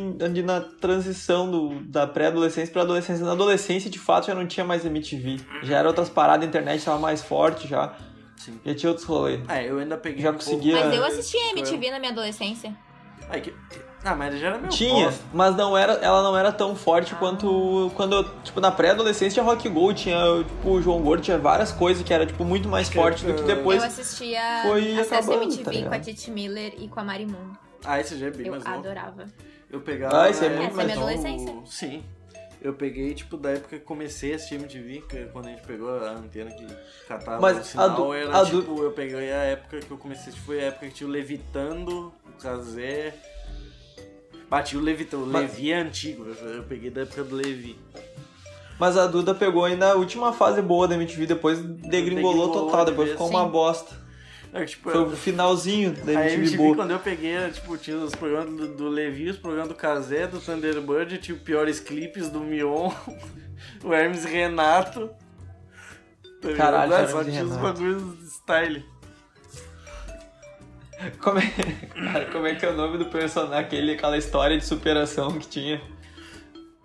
[0.44, 3.24] na transição do, da pré-adolescência pra adolescência.
[3.24, 5.40] Na adolescência, de fato, já não tinha mais MTV.
[5.62, 7.94] Já era outras paradas, a internet tava mais forte já.
[8.36, 8.58] Sim.
[8.64, 9.40] Já tinha outros rolês.
[9.46, 12.76] Ah, eu ainda peguei Já um conseguia- Mas eu assistia MTV na minha adolescência.
[13.30, 13.54] Ah, é que...
[14.06, 15.24] ah, mas já era meu Tinha, bosta.
[15.32, 19.44] mas não era, ela não era tão forte quanto quando, eu, tipo, na pré-adolescência tinha
[19.44, 20.16] Rock Go, tinha,
[20.46, 23.40] tipo, o João Gordo, tinha várias coisas que era, tipo, muito mais forte do que
[23.40, 23.80] eu- depois.
[23.82, 27.52] eu assistia foi Acesso acabando, MTV tá com a Titi Miller e com a Marimun.
[27.84, 28.76] Ah, esse já é bem Eu mais novo.
[28.78, 29.26] adorava.
[29.70, 30.22] Eu pegava...
[30.22, 31.52] Ah, esse é muito Essa é minha época adolescência.
[31.54, 32.04] do- Sim.
[32.62, 35.90] Eu peguei, tipo, da época que comecei a assistir MTV, é quando a gente pegou
[36.02, 36.66] a antena que
[37.06, 39.90] catava Mas o sinal, a do- era, a do- tipo, eu peguei a época que
[39.90, 43.14] eu comecei, tipo, foi a época que tinha o Levitando, o Kazé...
[44.56, 47.78] Bati o Levitando, o Mas- Levi é antigo, eu peguei da época do Levi.
[48.78, 52.84] Mas a Duda pegou ainda a última fase boa da MTV, depois degringolou Degringolou total,
[52.84, 53.34] de depois ficou Sim.
[53.34, 54.06] uma bosta.
[54.52, 56.76] É, tipo, Foi o finalzinho da A MTV MTV, boa.
[56.76, 60.40] quando eu peguei, tipo, tinha os programas do, do Levi, os programas do Kazé, do
[60.40, 62.90] Thunderbird, tinha o Piores Clipes do Mion,
[63.84, 65.10] o Hermes Renato.
[66.56, 68.84] Caralho, Hermes Só tinha os bagulhos de style.
[71.20, 71.42] Como é...
[72.12, 75.46] Cara, como é que é o nome do personagem, aquele, aquela história de superação que
[75.46, 75.80] tinha?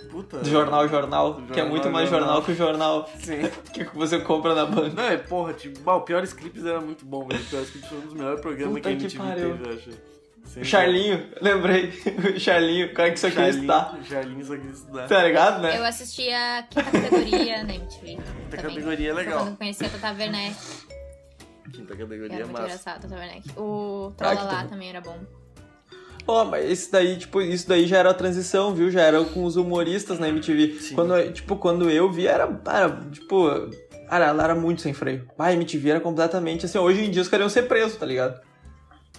[0.09, 0.39] Puta.
[0.39, 2.41] Do jornal Jornal, Do que é Jornal, muito mais Jornal.
[2.41, 3.41] jornal que o jornal Sim.
[3.73, 4.89] que você compra na banca.
[5.01, 7.41] Não, é porra, tipo, o Piores Clipes era muito bom, velho.
[7.41, 9.57] O Piores Clipes foi um dos melhores programas Puta que a pariu.
[9.57, 9.89] teve, eu acho.
[10.59, 11.93] O Charlinho, lembrei.
[12.35, 13.99] O Charlinho, o cara que só queria Charlinho, estudar.
[14.03, 15.07] Charlinho só queria estudar.
[15.07, 15.77] Tá ligado, né?
[15.77, 18.05] Eu assistia quinta categoria na MTV.
[18.07, 18.61] Quinta também.
[18.75, 19.39] categoria é legal.
[19.39, 20.55] quando eu conheci a Tata Werneck,
[21.71, 22.65] Quinta que categoria era é muito massa.
[22.65, 23.49] engraçado, Werneck.
[23.57, 24.89] O Ah, que Trollolá também.
[24.89, 25.17] era bom.
[26.27, 28.89] Ó, mas esse daí, tipo, isso daí já era a transição, viu?
[28.91, 30.79] Já era com os humoristas na MTV.
[30.79, 30.95] Sim.
[30.95, 33.49] Quando, tipo, quando eu vi, era, era tipo,
[34.07, 35.27] cara, ela era muito sem freio.
[35.37, 38.05] Ah, a MTV era completamente assim, hoje em dia os caras iam ser presos, tá
[38.05, 38.39] ligado?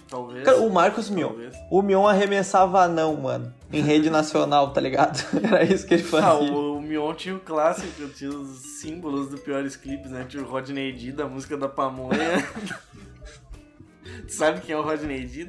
[0.09, 0.43] Talvez.
[0.45, 1.29] Cara, o Marcos Mion.
[1.29, 1.55] Talvez.
[1.71, 3.53] O Mion arremessava não, mano.
[3.71, 5.19] Em rede nacional, tá ligado?
[5.43, 6.27] Era isso que ele fazia.
[6.29, 10.25] Ah, o, o Mion tinha o clássico, tinha os símbolos do Piores Clipes, né?
[10.27, 12.19] Tinha o Rodney D da música da Pamonha.
[14.27, 15.47] tu sabe quem é o Rodney D?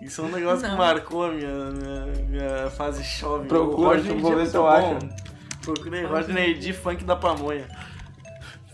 [0.00, 0.76] Isso é um negócio que Não.
[0.76, 3.46] marcou a minha, minha, minha fase jovem.
[3.46, 4.98] Procura, O Rodney vou D é ver muito se eu acho.
[5.62, 7.66] Procurei Rodney D funk da Pamonha.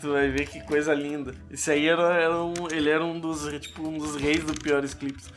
[0.00, 1.34] Tu vai ver que coisa linda.
[1.50, 4.94] Esse aí era, era um, ele era um dos, tipo, um dos reis do Piores
[4.94, 5.30] Clipes.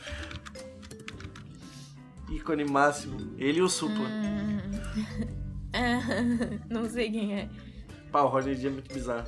[2.30, 3.34] Ícone máximo.
[3.38, 4.08] Ele e o Supla.
[4.08, 5.43] Hum.
[6.70, 7.48] Não sei quem é.
[8.12, 9.26] Pá, o Rodney D é muito bizarro.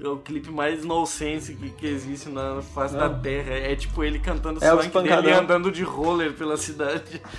[0.00, 3.00] é o clipe mais nonsense que, que existe na face Não.
[3.08, 3.52] da terra.
[3.54, 7.20] É tipo ele cantando É o funk dele e andando de roller pela cidade.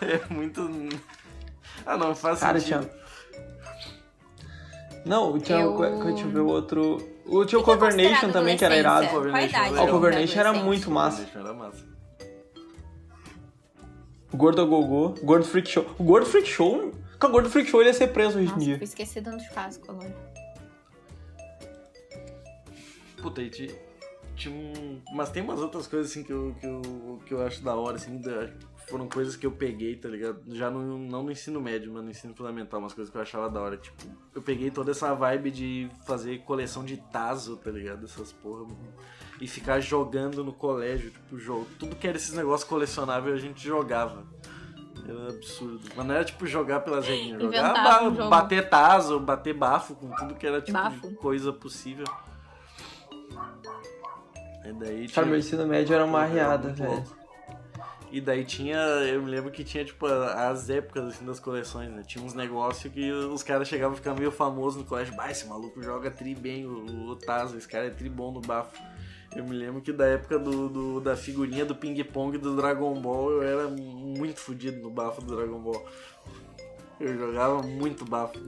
[0.00, 0.60] É muito.
[1.86, 2.80] Ah, não faz Cara, sentido.
[2.80, 3.02] tinha.
[5.06, 5.60] Não, tinha.
[5.60, 6.96] Eu- Deixa eu ver o outro.
[7.24, 9.06] O tinha o O é Cover Nation também, que era irado.
[9.06, 9.50] adolescência?
[9.50, 11.24] Qual a idade Ah, o Cover Nation era muito massa.
[11.32, 11.84] Era massa.
[14.34, 15.86] Gordo Gogô, Gordo Freak Show.
[15.98, 16.92] O Gordo Freak Show.
[17.22, 18.76] Cara, o Gordo Freak Show ele ia ser preso hoje em dia.
[18.78, 20.12] fui esquecida no churrasco agora.
[23.22, 23.72] Puta, e ti-
[24.34, 25.00] tinha um...
[25.14, 27.94] Mas tem umas outras coisas assim que eu, que eu, que eu acho da hora,
[27.94, 28.50] assim, da-
[28.88, 30.42] foram coisas que eu peguei, tá ligado?
[30.48, 33.48] Já no, não no ensino médio, mas no ensino fundamental, umas coisas que eu achava
[33.48, 33.76] da hora.
[33.76, 34.02] Tipo,
[34.34, 38.04] eu peguei toda essa vibe de fazer coleção de Tazo, tá ligado?
[38.04, 38.66] Essas porra.
[39.40, 41.68] E ficar jogando no colégio, tipo, jogo.
[41.78, 44.26] Tudo que era esses negócios colecionáveis a gente jogava.
[45.08, 45.80] Era absurdo.
[45.96, 48.28] Mas não era tipo jogar pelas regrinhas, jogar ba- um jogo.
[48.30, 51.12] bater tazo, bater bafo com tudo que era tipo Bafo.
[51.16, 52.04] coisa possível.
[54.64, 55.38] E daí Cara, meu tinha...
[55.38, 57.04] ensino médio era uma arriada, muito velho.
[58.12, 62.02] E daí tinha, eu me lembro que tinha, tipo, as épocas, assim, das coleções, né?
[62.06, 65.16] Tinha uns negócios que os caras chegavam a ficar meio famosos no colégio.
[65.16, 68.40] Bah, esse maluco joga tri bem, o, o Tazo, esse cara é tri bom no
[68.42, 68.78] bafo.
[69.34, 73.30] Eu me lembro que da época do, do- da figurinha do ping-pong do Dragon Ball,
[73.30, 75.86] eu era muito fodido no bafo do Dragon Ball.
[77.00, 78.38] Eu jogava muito bafo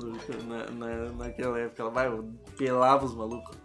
[0.47, 1.89] na, na, naquela época.
[1.91, 3.57] Vai, eu pelava os malucos.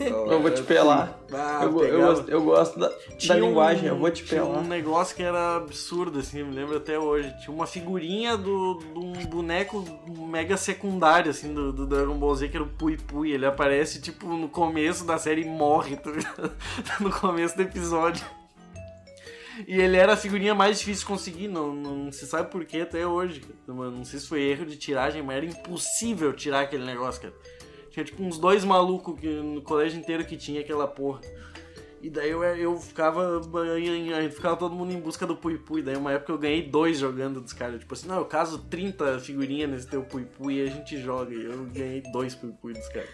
[0.00, 1.18] Eu vou te pelar.
[1.32, 4.58] Ah, Eu, eu, eu gosto da, da Tinha um- linguagem, eu vou te tinha pelar.
[4.58, 7.30] um negócio que era absurdo, assim, me lembro até hoje.
[7.40, 12.48] Tinha uma figurinha do, de um boneco mega secundário, assim, do, do Dragon Ball Z,
[12.48, 13.30] que era o Pui Pui.
[13.32, 16.10] Ele aparece, tipo, no começo da série e morre, tá
[17.00, 18.24] no começo do episódio.
[19.68, 22.80] E ele era a figurinha mais difícil de conseguir, não, não se sabe por que
[22.80, 23.40] até hoje.
[23.40, 23.54] cara.
[23.90, 27.34] Não sei se foi erro de tiragem, mas era impossível tirar aquele negócio, cara.
[27.90, 31.20] Tinha tipo uns dois malucos que, no colégio inteiro que tinha aquela porra.
[32.02, 33.40] E daí eu, eu ficava.
[34.16, 35.82] Aí ficava todo mundo em busca do Pui Pui.
[35.82, 37.80] Daí uma época eu ganhei dois jogando dos caras.
[37.80, 41.34] Tipo assim, não, eu caso 30 figurinhas nesse teu Pui Pui e a gente joga.
[41.34, 43.10] E eu ganhei dois Pui Pui dos caras.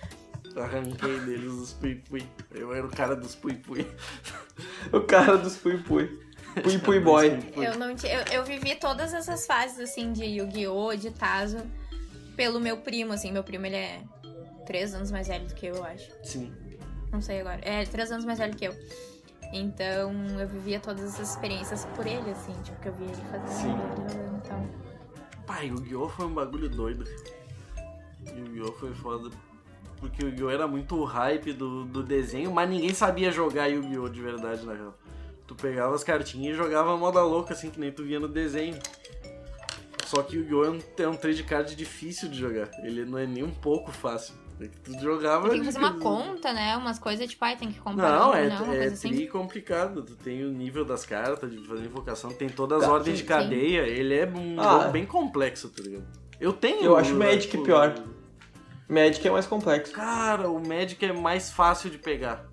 [0.57, 2.23] Arranquei deles os Pui Pui.
[2.55, 3.87] Eu era o cara dos Pui Pui.
[4.93, 6.09] O cara dos Pui Pui.
[6.63, 7.39] Pui Pui Boy.
[7.57, 11.59] Eu, não eu, eu vivi todas essas fases, assim, de Yu-Gi-Oh!, de Tazo,
[12.35, 13.33] pelo meu primo, assim.
[13.33, 14.01] Meu primo, ele é
[14.67, 16.11] três anos mais velho do que eu, eu acho.
[16.23, 16.53] Sim.
[17.11, 17.61] Não sei agora.
[17.63, 18.75] É, três anos mais velho que eu.
[19.53, 22.53] Então, eu vivia todas essas experiências por ele, assim.
[22.63, 23.71] Tipo, que eu via ele fazendo, Sim.
[23.71, 24.87] ele jogando, então...
[25.47, 26.09] Pai, o Yu-Gi-Oh!
[26.09, 27.05] foi um bagulho doido.
[28.27, 28.73] Yu-Gi-Oh!
[28.73, 29.31] foi foda.
[30.01, 30.51] Porque o Yu-Gi-Oh!
[30.51, 34.09] era muito hype do, do desenho, mas ninguém sabia jogar Yu-Gi-Oh!
[34.09, 34.99] de verdade, na real.
[35.47, 38.77] Tu pegava as cartinhas e jogava moda louca, assim, que nem tu via no desenho.
[40.07, 40.65] Só que o Yu-Gi-Oh!
[40.65, 42.69] é um, é um trade card difícil de jogar.
[42.83, 44.35] Ele não é nem um pouco fácil.
[44.59, 45.51] É que tu jogava...
[45.51, 46.77] Tem que fazer uma de- conta, né?
[46.77, 49.27] Umas coisas, tipo, ai, tem que comprar Não, um, é, não, uma é coisa assim.
[49.27, 50.03] complicado.
[50.03, 53.23] Tu tem o nível das cartas, de fazer invocação, tem todas as Tá, ordens sim,
[53.23, 53.83] de cadeia.
[53.83, 54.79] Ele é um Ah.
[54.81, 56.05] jogo bem complexo, tá ligado?
[56.41, 56.83] Eu tenho.
[56.85, 57.95] Eu acho o- Magic o- pior.
[58.89, 59.93] Magic é mais complexo.
[59.93, 62.47] Cara, o Magic é mais fácil de pegar.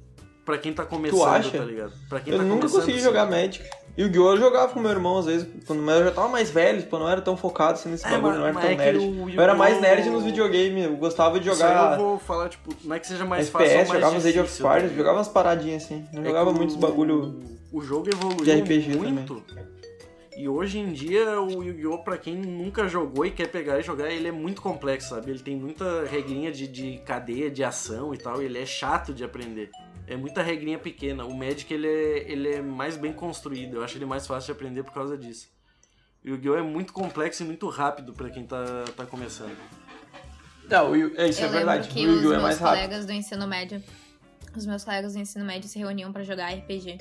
[0.43, 1.57] Pra quem tá começando, acha?
[1.57, 1.93] tá ligado?
[2.09, 3.03] Pra quem Eu tá nunca consegui sim.
[3.03, 3.63] jogar Magic.
[3.95, 4.31] E o Yu-Gi-Oh!
[4.31, 6.99] eu jogava com meu irmão às vezes, quando eu já tava mais velho, tipo, eu
[7.01, 8.97] não era tão focado assim nesse É, bagulho, mas- não era tão é nerd.
[8.97, 12.73] o eu era mais nerd nos videogames, eu gostava de jogar eu vou falar, tipo,
[12.83, 15.17] não é que seja mais fácil FPS, mais jogava uns Age of Empires, tá jogava
[15.19, 16.05] umas paradinhas assim.
[16.11, 17.39] Não É jogava muitos bagulho.
[17.71, 19.43] O jogo evoluiu de RPG muito.
[20.35, 21.99] E hoje em dia o Yu-Gi-Oh!
[21.99, 25.29] pra quem nunca jogou e quer pegar e jogar, ele é muito complexo, sabe?
[25.29, 29.13] Ele tem muita regrinha de, de cadeia de ação e tal, e ele é chato
[29.13, 29.69] de aprender.
[30.07, 31.23] É muita regrinha pequena.
[31.25, 34.51] O Magic ele é, ele é mais bem construído, eu acho ele mais fácil de
[34.59, 35.47] aprender por causa disso.
[36.23, 36.55] O Yu-Gi-Oh!
[36.57, 38.63] é muito complexo e muito rápido pra quem tá,
[38.95, 39.57] tá começando.
[40.69, 41.89] Não, o Yu- é, isso eu é verdade.
[41.89, 42.33] que O Yu-Gi-Oh!
[42.33, 42.75] é mais rápido.
[42.79, 43.83] colegas do ensino médio,
[44.55, 46.97] os meus colegas do ensino médio se reuniam pra jogar RPG.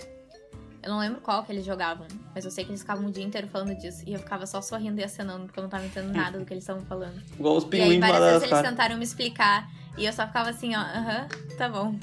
[0.82, 3.22] Eu não lembro qual que eles jogavam, mas eu sei que eles ficavam o dia
[3.22, 4.02] inteiro falando disso.
[4.04, 6.52] E eu ficava só sorrindo e acenando, porque eu não tava entendendo nada do que
[6.52, 7.22] eles estavam falando.
[7.38, 9.70] Igual os E aí, pinguins várias vezes eles tentaram me explicar.
[9.96, 11.94] E eu só ficava assim, ó, aham, tá bom.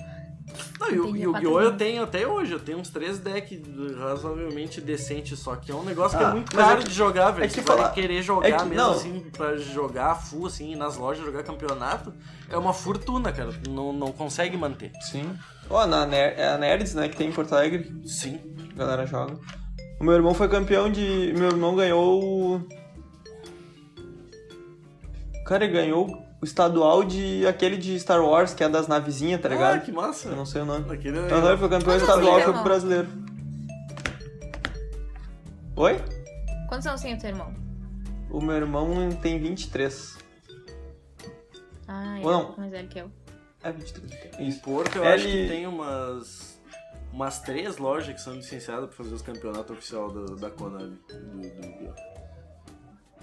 [0.79, 1.31] Não, e o Yu-Gi-Oh!
[1.31, 3.59] quatro eu tenho até hoje, eu tenho uns três decks
[3.99, 6.89] razoavelmente decentes, só que é um negócio que Ah, é muito mas caro é que-
[6.89, 7.45] de jogar, velho.
[7.45, 8.91] é que Se falar- vai querer jogar é que- mesmo não.
[8.91, 12.13] assim, pra jogar full, assim, nas lojas, jogar campeonato,
[12.49, 13.51] é uma fortuna, cara.
[13.69, 14.91] Não, não consegue manter.
[15.01, 15.37] Sim.
[15.69, 18.39] Ó, na Ner é a Nerds, né, que tem em Porto Alegre, Sim.
[18.73, 19.37] a galera joga.
[19.99, 21.33] O meu irmão foi campeão de.
[21.37, 22.67] Meu irmão ganhou o.
[25.45, 26.07] Cara, ele ganhou
[26.41, 27.45] o estadual de.
[27.47, 29.81] aquele de Star Wars, que é das navezinhas, tá Ah, ligado?
[29.85, 30.29] que massa.
[30.29, 30.91] Eu não sei o nome.
[30.93, 31.21] Aquele é...
[31.31, 33.07] Aham, ele foi campeão Quantos estadual, foi pro brasileiro.
[35.75, 35.97] Oi?
[36.67, 37.53] Quantos anos tem o teu irmão?
[38.29, 40.17] O meu irmão tem 23.
[41.87, 42.45] Ah, ele Ou é não.
[42.45, 43.11] pouco mais velho que eu.
[43.63, 44.39] É 23.
[44.39, 44.51] Em.
[44.59, 46.59] Porto eu Ele- acho que tem umas.
[47.11, 50.95] Umas três lojas que são licenciadas pra fazer os campeonatos oficial do- da Konami.
[51.09, 52.08] Do, do!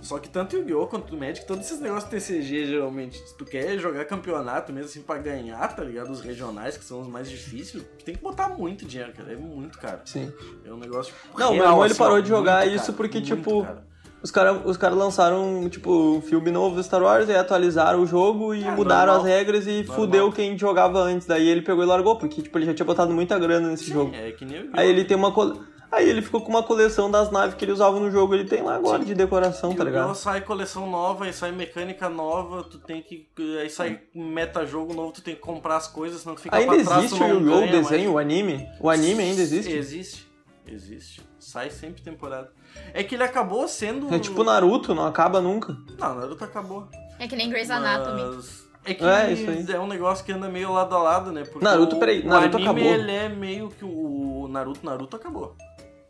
[0.02, 0.86] Só que tanto o Yu-Gi-Oh!
[0.88, 5.02] quanto o Magic, todos esses negócios TCG geralmente, se tu quer jogar campeonato mesmo assim
[5.02, 6.10] pra ganhar, tá ligado?
[6.10, 9.32] Os regionais, que são os mais difíceis, tu tem que botar muito dinheiro, cara.
[9.32, 10.00] É muito caro.
[10.04, 10.30] Sim.
[10.64, 11.14] É um negócio.
[11.36, 13.78] Não, meu real, irmão, ele assim, parou de jogar muito isso porque, muito tipo, caro.
[14.22, 18.06] Os caras os cara lançaram, tipo, um filme novo do Star Wars, aí atualizaram o
[18.06, 19.16] jogo e Ah, mudaram normal.
[19.18, 19.96] as regras e Normal.
[19.96, 21.26] fudeu quem jogava antes.
[21.26, 23.92] Daí ele pegou e largou, porque, tipo, ele já tinha botado muita grana nesse Sim,
[23.92, 24.14] jogo.
[24.14, 24.80] é que nem o Yu-Gi-Oh!
[24.80, 25.60] Aí ele tem uma cole...
[25.90, 28.62] Aí ele ficou com uma coleção das naves que ele usava no jogo, ele tem
[28.62, 29.84] lá agora de decoração, tá Yu-Gi-Oh!
[29.84, 30.14] ligado?
[30.16, 33.28] sai coleção nova, aí sai mecânica nova, tu tem que.
[33.60, 36.84] Aí sai meta-jogo novo, tu tem que comprar as coisas, senão tu fica Ainda pra
[36.84, 37.64] trás, existe tu o Yu-Gi-Oh!
[37.64, 38.68] o desenho, o anime?
[38.80, 39.70] O anime ainda existe?
[39.72, 40.26] Existe.
[40.66, 41.22] Existe.
[41.38, 42.50] Sai sempre temporada.
[42.92, 44.12] É que ele acabou sendo.
[44.12, 45.76] É tipo Naruto, não acaba nunca.
[45.96, 46.88] Não, Naruto acabou.
[47.20, 48.22] É que nem Grey's Anatomy.
[48.36, 48.66] Mas.
[48.84, 49.76] É que É, isso aí.
[49.76, 51.44] é um negócio que anda meio lado a lado, né?
[51.44, 52.94] Porque Naruto, o, peraí, o Naruto anime, acabou.
[52.94, 55.56] ele é meio que o, o Naruto, Naruto acabou.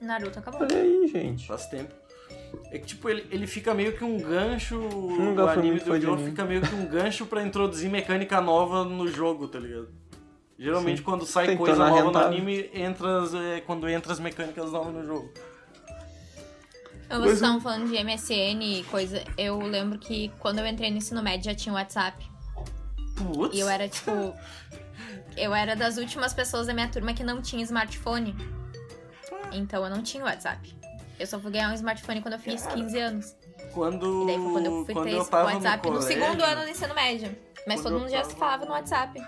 [0.00, 0.62] Naruto acabou.
[0.62, 1.46] Olha aí, gente.
[1.46, 1.94] Faz tempo.
[2.70, 4.78] É que, tipo, ele, ele fica meio que um gancho.
[4.78, 6.24] Nunca o anime do anime.
[6.24, 9.88] fica meio que um gancho pra introduzir mecânica nova no jogo, tá ligado?
[10.58, 11.04] Geralmente Sim.
[11.04, 12.30] quando sai que coisa nova rentável.
[12.30, 13.08] no anime, entra,
[13.54, 15.30] é, quando entra as mecânicas novas no jogo.
[17.04, 19.22] Então, vocês estavam falando de MSN e coisa.
[19.38, 22.26] Eu lembro que quando eu entrei no ensino médio já tinha o WhatsApp.
[23.16, 23.56] Putz!
[23.56, 24.34] E eu era, tipo.
[25.36, 28.34] Eu era das últimas pessoas da minha turma que não tinha smartphone.
[29.56, 30.74] Então eu não tinha WhatsApp.
[31.18, 33.36] Eu só fui ganhar um smartphone quando eu fiz 15 anos.
[33.72, 36.42] Quando, E daí foi quando eu fui quando ter eu WhatsApp no, no, colégio, segundo
[36.44, 37.36] ano do ensino médio.
[37.66, 39.20] Mas todo eu mundo já tava- se falava no WhatsApp.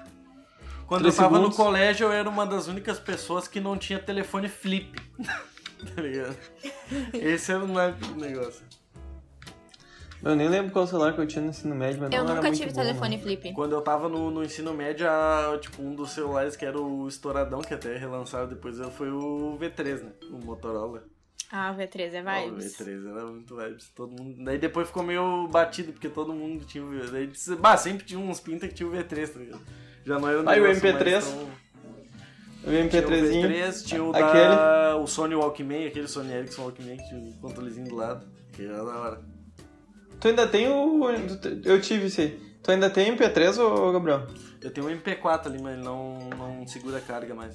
[0.87, 1.59] Quando eu Três tava segundos.
[1.59, 5.01] no colégio, eu era uma das únicas pessoas que não tinha telefone flip.
[5.95, 6.37] tá ligado?
[7.13, 8.63] Esse era o do negócio.
[10.23, 12.35] Eu nem lembro qual celular que eu tinha no ensino médio, mas Eu não era
[12.37, 13.23] nunca muito tive bom, telefone não.
[13.23, 13.53] flip.
[13.53, 17.07] Quando eu tava no, no ensino médio, a- tipo, um dos celulares que era o
[17.07, 20.11] estouradão, que até relançaram depois, foi o V3, né?
[20.31, 21.05] O Motorola.
[21.53, 22.77] Ah, o V3 é Ah, o vibes.
[22.79, 23.89] V3 era muito vibes.
[23.95, 24.45] Todo mundo...
[24.45, 27.11] Daí depois ficou meio batido, porque todo mundo tinha o V3.
[27.11, 29.61] Daí, disse- bah, sempre tinha uns pinta que tinha o V3, tá ligado?
[30.05, 31.13] Já não era um Ah, e o negócio MP3?
[31.13, 31.49] mais tão-
[32.65, 33.31] O MP3zinho.
[33.31, 34.49] Tinha o V3, tinha o Aquele.
[34.57, 34.97] da...
[34.97, 38.27] o Sony Walkman, aquele Sony Ericsson Walkman que tinha o controlezinho do lado.
[38.53, 39.38] Que era da hora.
[40.21, 41.05] Tu ainda tem o.
[41.65, 42.49] Eu tive esse aí.
[42.63, 44.27] Tu ainda tem MP3, ô Gabriel?
[44.61, 47.55] Eu tenho um MP4 ali, mas ele não, não segura carga mais.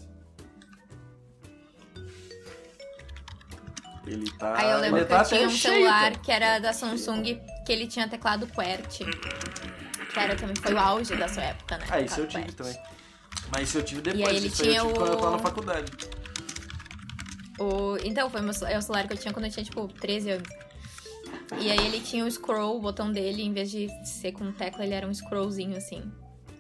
[4.06, 4.58] Ele tá.
[4.58, 6.16] Aí eu lembro ele que tá eu tinha até um cheio, celular cara.
[6.16, 7.24] que era da Samsung,
[7.66, 9.06] que ele tinha teclado QWERTY.
[10.14, 11.86] Que era também, foi o auge da sua época, né?
[11.90, 12.56] Ah, isso eu tive QWERTY.
[12.56, 12.78] também.
[13.52, 14.24] Mas isso eu tive depois.
[14.26, 15.92] E aí ele isso aí eu tinha tive quando eu tava na o- faculdade.
[17.60, 17.98] O...
[18.04, 20.32] Então, foi o meu, é o celular que eu tinha quando eu tinha, tipo, 13
[20.32, 20.50] anos.
[21.60, 24.84] E aí ele tinha o scroll, o botão dele, em vez de ser com tecla,
[24.84, 26.04] ele era um scrollzinho, assim.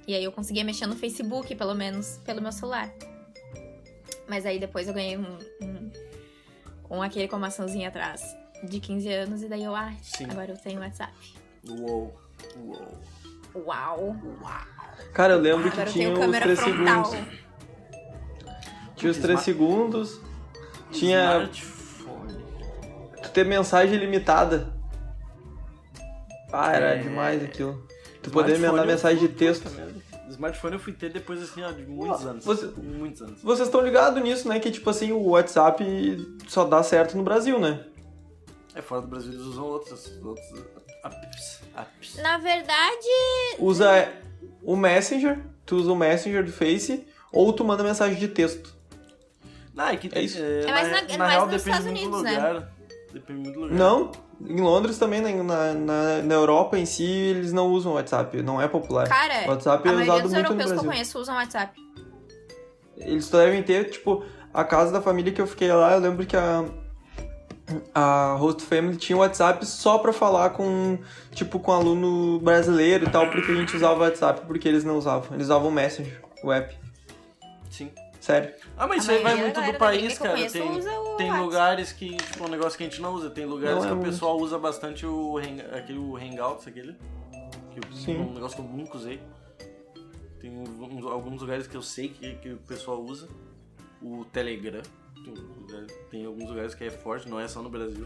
[0.08, 2.90] E aí eu conseguia mexer no Facebook, pelo menos, pelo meu celular.
[4.28, 5.38] Mas aí depois eu ganhei um...
[5.62, 5.92] um,
[6.98, 10.28] um aquele com a maçãzinha atrás, de 15 anos, e daí eu, ah, Sim.
[10.30, 11.14] agora eu tenho WhatsApp.
[11.68, 12.14] Uou.
[12.58, 12.88] Uou.
[13.56, 14.16] Uau!
[15.14, 17.06] Cara, eu lembro que Agora eu tinha tenho os câmera 3 frontal.
[17.06, 17.40] segundos.
[18.96, 20.22] Tinha os 3 Smart- segundos.
[20.92, 21.50] Tinha.
[21.52, 22.44] Smartphone.
[23.22, 24.74] Tu ter mensagem limitada.
[26.54, 26.98] Ah, era É.
[27.00, 27.86] demais aquilo.
[28.22, 29.68] Tu poder mandar mensagem de texto.
[30.30, 32.46] Smartphone eu fui ter depois assim, ó, de muitos Ah, anos.
[32.46, 33.42] você- Muitos anos.
[33.42, 34.60] Vocês estão ligados nisso, né?
[34.60, 35.84] Que tipo assim, o WhatsApp
[36.48, 37.84] só dá certo no Brasil, né?
[38.76, 40.48] É, fora do Brasil eles usam outros, outros
[41.04, 41.60] apps.
[41.76, 42.16] apps.
[42.24, 43.08] Na verdade,
[43.60, 44.10] Usa
[44.64, 48.74] o Messenger, tu usa o Messenger do Face, ou tu manda mensagem de texto.
[49.76, 50.38] Não, é que É isso.
[50.40, 52.32] É, É mais na- na, mais real, nos depende Estados muito do Unidos, né?
[52.50, 52.74] lugar.
[53.12, 53.78] Depende muito do lugar.
[53.78, 54.12] Não,
[54.48, 55.34] em Londres também, né?
[55.42, 59.08] na, na, na Europa em si, eles não usam o WhatsApp, não é popular.
[59.08, 61.80] cara, WhatsApp a é maioria usado dos europeus que eu conheço usam WhatsApp.
[62.98, 66.36] Eles devem ter, tipo, a casa da família que eu fiquei lá, eu lembro que
[66.36, 66.66] a,
[67.94, 71.00] a Host Family tinha um WhatsApp só pra falar com,
[71.32, 74.98] tipo, com aluno brasileiro e tal, porque a gente usava o WhatsApp, porque eles não
[74.98, 75.34] usavam.
[75.34, 76.78] Eles usavam o Messenger, o app.
[77.70, 77.90] Sim.
[78.20, 78.54] Sério.
[78.76, 80.32] Ah, mas A isso aí vai muito do país, cara.
[80.34, 80.74] conheço Tem, o
[81.16, 81.40] tem WhatsApp.
[81.40, 83.30] lugares que, tipo, um negócio que a gente não usa.
[83.30, 84.10] Tem lugares Não é que o muito.
[84.12, 86.94] pessoal usa bastante o, hang, aquele, o Hangouts, aquele.
[87.72, 88.18] Que eu- Sim.
[88.18, 89.22] um negócio que eu nunca usei.
[90.40, 93.28] Tem um- uns- alguns lugares que eu sei que, que o pessoal usa.
[94.02, 94.82] O Telegram.
[95.24, 98.06] Tem, tem alguns lugares que é forte, não é só no Brasil.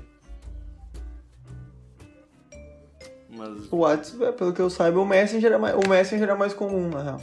[3.30, 6.34] Mas O WhatsApp, é, pelo que eu saiba, o Messenger é mais, o Messenger é
[6.36, 7.22] mais comum, na real.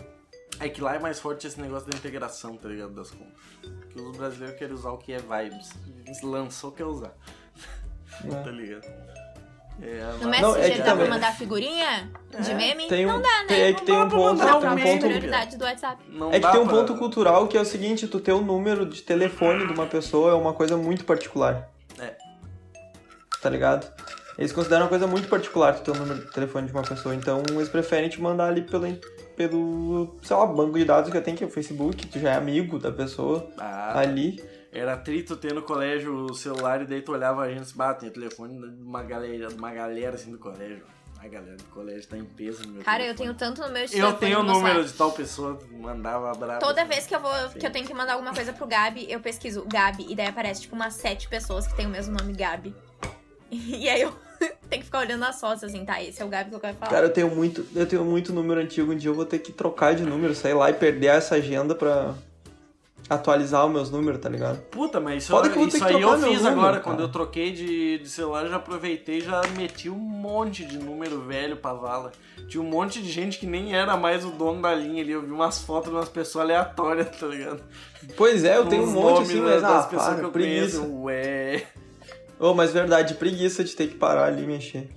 [0.61, 2.93] É que lá é mais forte esse negócio da integração, tá ligado?
[2.95, 3.33] Das contas.
[3.62, 5.71] Porque os brasileiros querem usar o que é vibes.
[6.23, 7.12] Lançou quer usar.
[8.25, 8.29] É.
[8.45, 8.85] Tá ligado?
[9.83, 12.87] É, No mas- Não, Messenger é que dá também- pra mandar figurinha de É, meme?
[12.87, 13.47] Tem um, não dá, né?
[13.49, 15.57] tem, é que Não tem dá um pra ponto, mandar tem um um ponto prioridade
[15.57, 16.03] do WhatsApp.
[16.11, 18.40] não É que tem um pra- ponto cultural que é o seguinte, tu ter o
[18.40, 21.69] número de telefone de uma pessoa é uma coisa muito particular.
[21.99, 22.14] É.
[23.43, 23.93] Tá ligado?
[24.38, 27.12] Eles consideram uma coisa muito particular tu ter o número de telefone de uma pessoa,
[27.14, 28.87] então eles preferem te mandar ali pelo,
[29.37, 32.35] pelo sei lá, banco de dados que tem, que é o Facebook, tu já é
[32.37, 34.42] amigo da pessoa Ah, ali.
[34.73, 38.01] Era trito ter no colégio o celular e daí tu olhava a gente e bate,
[38.01, 40.83] tem o telefone de uma galera, de uma galera assim do colégio.
[41.16, 43.29] A galera do colégio tá em peso no meu Cara, eu telefone.
[43.29, 46.59] tenho tanto número de Eu tenho o número de tal pessoa, mandava brabo.
[46.61, 46.90] Toda assim.
[46.90, 47.59] vez que eu vou, Sim.
[47.61, 50.62] que eu tenho que mandar alguma coisa pro Gabi, eu pesquiso Gabi e daí aparece
[50.62, 52.75] tipo umas sete pessoas que tem o mesmo nome Gabi.
[53.79, 54.12] E aí eu
[54.69, 56.03] tenho que ficar olhando as fotos assim, tá?
[56.03, 56.90] Esse é o Gabi que eu quero falar.
[56.90, 59.53] Cara, eu tenho muito, eu tenho muito número antigo, um dia eu vou ter que
[59.53, 62.14] trocar de número, sair lá e perder essa agenda pra
[63.09, 64.59] atualizar os meus números, tá ligado?
[64.71, 66.73] Puta, mas isso, que eu isso que aí eu fiz número, agora.
[66.73, 66.81] cara.
[66.81, 70.79] Quando eu troquei de, de celular, eu já aproveitei e já meti um monte de
[70.79, 72.12] número velho pra vala.
[72.49, 75.12] Tinha um monte de gente que nem era mais o dono da linha ali.
[75.12, 77.62] Eu vi umas fotos de umas pessoas aleatórias, tá ligado?
[78.17, 80.79] Pois é, eu tenho um monte assim, mas ah, das pessoas para, que eu preguiça.
[80.79, 81.03] conheço.
[81.03, 81.67] Ué.
[82.38, 84.90] Ô, mas verdade, preguiça de ter que parar ali e mexer.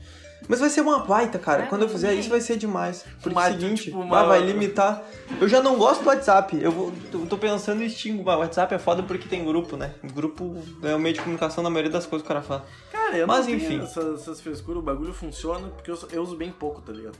[0.47, 1.63] Mas vai ser uma baita, cara.
[1.63, 3.03] É, Quando eu fizer isso vai ser demais.
[3.21, 5.03] Porque é o seguinte, tipo, uma- vai limitar.
[5.41, 6.57] Eu já não gosto do WhatsApp.
[6.61, 6.93] Eu vou,
[7.29, 8.21] tô, pensando em extinguir.
[8.21, 9.95] O WhatsApp é foda porque tem grupo, né?
[10.13, 12.65] Grupo é o meio de comunicação da maioria das coisas que o cara fala.
[12.91, 13.81] Cara, eu Mas, não enfim.
[13.81, 14.81] essas, essas frescuras.
[14.81, 17.17] O bagulho funciona porque eu, eu uso bem pouco, tá ligado?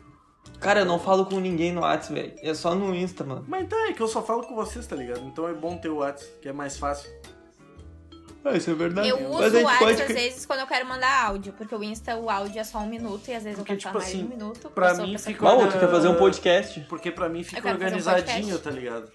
[0.59, 2.33] Cara, eu não falo com ninguém no WhatsApp, velho.
[2.41, 3.43] É só no Insta, mano.
[3.47, 5.21] Mas então é que eu só falo com vocês, tá ligado?
[5.25, 7.09] Então é bom ter o WhatsApp, que é mais fácil.
[8.49, 9.09] Ah, isso é verdade.
[9.09, 10.01] Eu Mas uso o WhatsApp pode...
[10.01, 12.87] às vezes quando eu quero mandar áudio, porque o Insta, o áudio é só um
[12.87, 14.69] minuto e às vezes Porque, eu quero falar tipo mais de assim, um minuto.
[14.69, 16.79] pra mim pessoa fica- Mal, tu quer fazer um podcast?
[16.89, 18.25] Porque pra mim fica um organizadinho,
[18.57, 18.63] podcast.
[18.63, 19.11] tá ligado?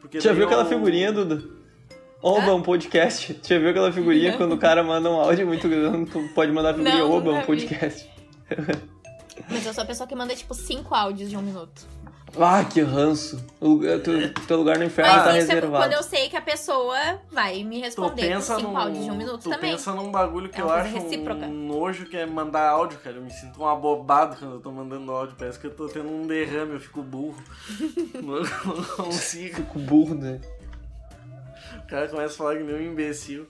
[0.00, 1.42] Porque Já viu aquela eu- figurinha, Duda?
[2.22, 3.40] Oba, um podcast.
[3.42, 6.70] Já viu aquela figurinha quando o cara manda um áudio muito grande, tu pode mandar
[6.70, 8.08] a figurinha Não, Oba, um podcast.
[9.48, 11.82] Mas eu sou a pessoa que manda, tipo, cinco áudios de um minuto.
[12.40, 13.44] Ah, que ranço.
[13.60, 15.84] O lugar- teu, teu lugar no inferno Mas tá isso é reservado.
[15.84, 16.96] quando eu sei que a pessoa
[17.30, 19.72] vai me responder com pensa, cinco num, áudios de um minuto tu também.
[19.72, 21.44] pensa num bagulho que É eu acho recíproca.
[21.44, 23.16] um nojo, que é mandar áudio, cara.
[23.16, 25.36] Eu me sinto um abobado quando eu tô mandando áudio.
[25.38, 27.36] Parece que eu tô tendo um derrame, eu fico burro.
[28.22, 28.40] não,
[28.74, 29.56] não consigo.
[29.56, 30.40] Fico burro, né?
[31.84, 33.46] O cara começa a falar que nem um imbecil.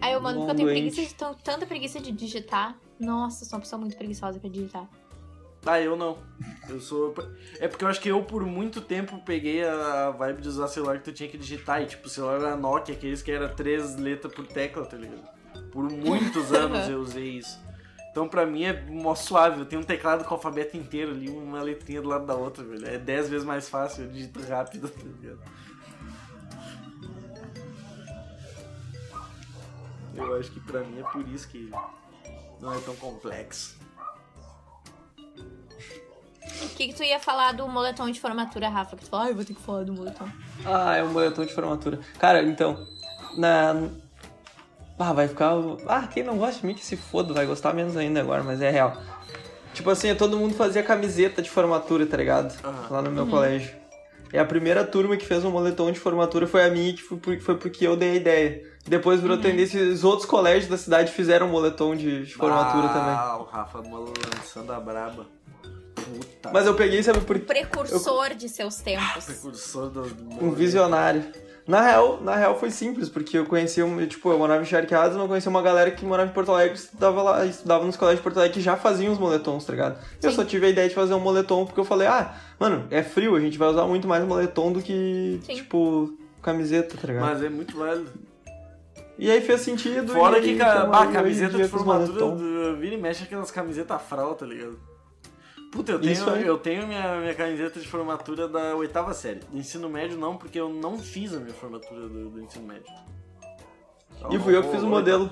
[0.00, 2.74] Aí eu mando porque eu tenho preguiça de, tanta preguiça de digitar.
[2.98, 4.88] Nossa, eu sou uma pessoa muito preguiçosa pra digitar.
[5.66, 6.18] Ah, eu não.
[6.68, 7.14] Eu sou.
[7.58, 10.98] É porque eu acho que eu, por muito tempo, peguei a vibe de usar celular
[10.98, 11.82] que tu tinha que digitar.
[11.82, 15.22] E, tipo, o celular era Nokia, aqueles que era três letras por tecla, tá ligado?
[15.72, 17.58] Por muitos anos eu usei isso.
[18.10, 19.60] Então, pra mim, é mó suave.
[19.60, 22.62] Eu tenho um teclado com o alfabeto inteiro ali, uma letrinha do lado da outra,
[22.62, 22.86] velho.
[22.86, 25.40] É dez vezes mais fácil, eu digito rápido, tá ligado?
[30.14, 31.72] Eu acho que pra mim é por isso que
[32.60, 33.83] não é tão complexo.
[36.74, 38.96] O que, que tu ia falar do moletom de formatura, Rafa?
[38.96, 40.26] Que tu falou, ah, eu vou ter que falar do moletom.
[40.66, 42.00] Ah, é um moletom de formatura.
[42.18, 42.84] Cara, então,
[43.38, 43.88] na...
[44.98, 45.52] Ah, vai ficar...
[45.88, 48.60] Ah, quem não gosta de mim que se foda, vai gostar menos ainda agora, mas
[48.60, 48.96] é real.
[49.72, 52.52] Tipo assim, todo mundo fazia camiseta de formatura, tá ligado?
[52.90, 53.74] Lá no meu colégio.
[54.32, 57.18] E a primeira turma que fez um moletom de formatura foi a minha, que foi
[57.18, 58.62] por- foi porque eu dei a ideia.
[58.84, 63.14] Depois virou tendência, os outros colégios da cidade fizeram um moletom de, de formatura também.
[63.14, 65.26] ah, o Rafa lançando a braba.
[66.04, 66.50] Puta.
[66.52, 69.24] Mas eu peguei, sabe, por Precursor de seus tempos.
[69.24, 70.02] Precursor do,
[70.40, 71.24] um visionário.
[71.66, 75.12] Na real, na real foi simples, porque eu conhecia, um- tipo, eu morava em Charqueadas,
[75.14, 78.20] mas eu conhecia uma galera que morava em Porto Alegre, estudava lá, estudava nos colégios
[78.20, 79.98] de Porto Alegre que já faziam os moletons, tá ligado?
[80.22, 80.36] Eu Sim.
[80.36, 83.34] só tive a ideia de fazer um moletom porque eu falei, ah, mano, é frio,
[83.34, 85.54] a gente vai usar muito mais moletom do que, Sim.
[85.54, 86.12] tipo,
[86.42, 87.24] camiseta, tá ligado?
[87.24, 88.12] Mas é muito válido.
[89.18, 90.12] E aí fez sentido.
[90.12, 93.24] Fora e que aí, cara, aí hoje em camiseta de formatura do, vira e mexe
[93.24, 94.78] aquelas camisetas frau, tá ligado?
[95.74, 96.14] Puta, eu tenho,
[96.46, 99.40] eu tenho minha, minha camiseta de formatura da oitava série.
[99.40, 102.86] Do ensino médio não, porque eu não fiz a minha formatura do, do ensino médio.
[104.30, 105.30] E fui eu que fiz o modelo.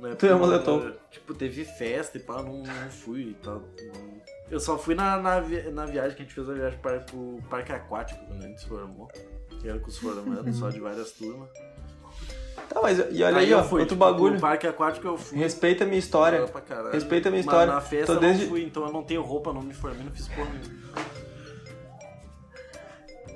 [0.00, 0.90] Né, Tu é moletom.
[1.10, 3.60] Tipo, teve festa e pá, não, não fui e tal.
[3.60, 4.20] não-
[4.50, 7.38] Eu só fui na, na, na viagem que a gente fez a viagem para pro
[7.48, 9.08] parque aquático quando a gente se formou.
[9.60, 11.48] Que era com os formandos, só de várias turmas.
[12.68, 14.34] Tá, mas e olha aí, eu ó, fui, outro tipo, bagulho.
[14.34, 15.38] No parque aquático eu fui.
[15.38, 16.44] Respeita a minha história.
[16.92, 17.72] Respeita a minha Mas história.
[17.72, 20.04] na festa Tô eu desde- não fui, então eu não tenho roupa, não me formei,
[20.04, 20.84] não fiz porra nenhuma.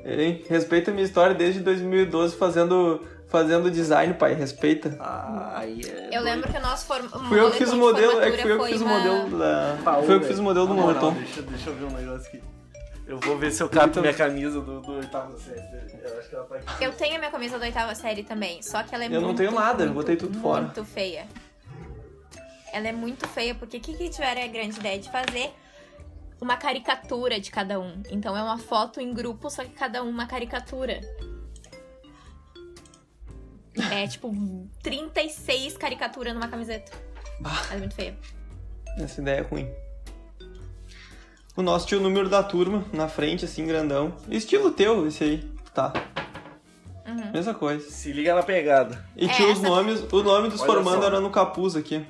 [0.04, 0.44] Hein?
[0.48, 4.32] Respeita a minha história desde 2012 fazendo, fazendo design, pai.
[4.34, 4.96] Respeita.
[5.00, 6.16] Ah, aí é.
[6.16, 7.06] Eu lembro que o nosso form...
[7.28, 9.76] Fui eu que fiz o modelo, é que fui eu que fiz o modelo da.
[9.84, 11.12] Paola, Fui eu que fiz o modelo do moral, moletom.
[11.14, 12.42] Deixa, deixa eu ver um negócio aqui.
[13.09, 15.98] Eu vou ver se eu cato Então- minha camisa do, do oitavo semestre.
[16.04, 16.84] Eu acho que ela tá aqui.
[16.84, 19.28] Eu tenho a minha camisa da oitava série também, só que ela é Eu não
[19.28, 20.64] muito, tenho nada, eu muito, botei tudo fora.
[20.64, 21.26] Muito feia.
[22.70, 25.54] ela é muito feia, porque o que, que tiveram a grande ideia de fazer?
[26.38, 28.02] Uma caricatura de cada um.
[28.11, 31.00] Então é uma foto em grupo, só que cada um uma caricatura.
[33.90, 34.30] É tipo
[34.82, 36.92] 36 caricaturas numa camiseta.
[37.40, 38.16] Ela é muito feia.
[38.98, 39.68] Essa ideia é ruim.
[41.59, 44.14] O nosso tinha o número da turma na frente, assim, grandão.
[44.30, 45.38] Estilo teu, esse aí.
[45.74, 45.92] Tá.
[47.04, 47.32] Uhum.
[47.32, 47.90] Mesma coisa.
[47.90, 49.04] Se liga na pegada.
[49.16, 51.06] E É, tinha os essa- nomes, o nome dos Olha formando só.
[51.09, 52.06] era no capuz aqui.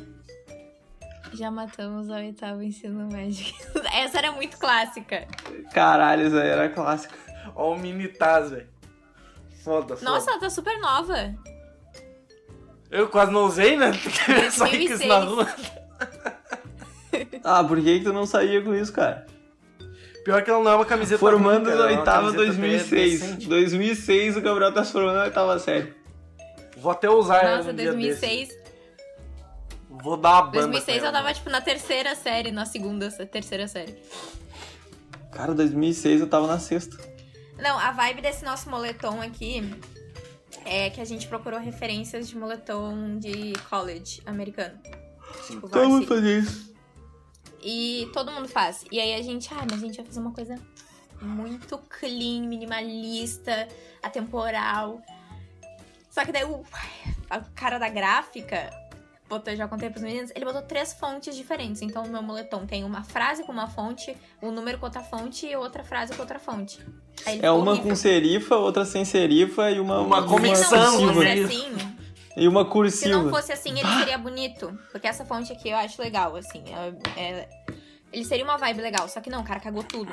[1.33, 3.55] Já matamos a oitava ensino médio.
[3.95, 5.27] Essa era muito clássica.
[5.73, 7.15] Caralho, essa aí era clássica.
[7.55, 8.67] Ó o mini Taz, velho.
[9.65, 10.11] Foda, foda.
[10.11, 11.35] Nossa, ela tá super nova.
[12.91, 13.93] Eu quase não usei, né?
[14.53, 15.25] Saí com isso na 2006.
[15.25, 15.49] rua.
[17.45, 19.27] Ah, por que, que tu não saía com isso, cara?
[20.29, 23.21] Pior que ela não é uma camiseta Formando na é oitava camiseta 2006.
[23.21, 23.49] decente.
[23.49, 25.95] 2006 o Gabriel tá se formando na oitava série.
[26.77, 28.49] Vou até usar ela Nossa, um dia 2006.
[28.49, 28.61] desse.
[29.89, 33.67] Vou dar uma banda 2006 pra eu tava, tipo, na terceira série, na segunda, terceira
[33.67, 33.97] série.
[35.33, 36.99] Cara, 2006 eu tava na sexta.
[37.59, 39.65] Não, a vibe desse nosso moletom aqui
[40.67, 44.79] é que a gente procurou referências de moletom de college americano.
[45.47, 46.07] Tipo, Então vamos varsity.
[46.07, 46.75] fazer isso.
[47.63, 48.85] E todo mundo faz.
[48.91, 50.59] E aí a gente, ah, mas a gente vai fazer uma coisa
[51.21, 53.67] muito clean, minimalista,
[54.03, 55.01] atemporal.
[56.11, 56.63] Só que daí o,
[57.31, 58.71] a cara da gráfica,
[59.29, 61.83] botou, já contei pros meninos, ele botou três fontes diferentes.
[61.83, 65.47] Então o meu moletom tem uma frase com uma fonte, um número com outra fonte
[65.47, 66.79] e outra frase com outra fonte.
[67.27, 67.91] Aí ele É uma horrível.
[67.91, 70.75] com serifa, outra sem serifa e uma, Uma uma nisso.
[70.75, 71.07] assim,
[72.39, 73.23] E uma se cursiva.
[73.23, 74.79] não fosse assim, ele seria bonito.
[74.93, 76.63] Porque essa fonte aqui eu acho legal, assim.
[77.17, 77.49] é- é-
[78.13, 80.11] ele seria uma vibe legal, só que não, o cara cagou tudo.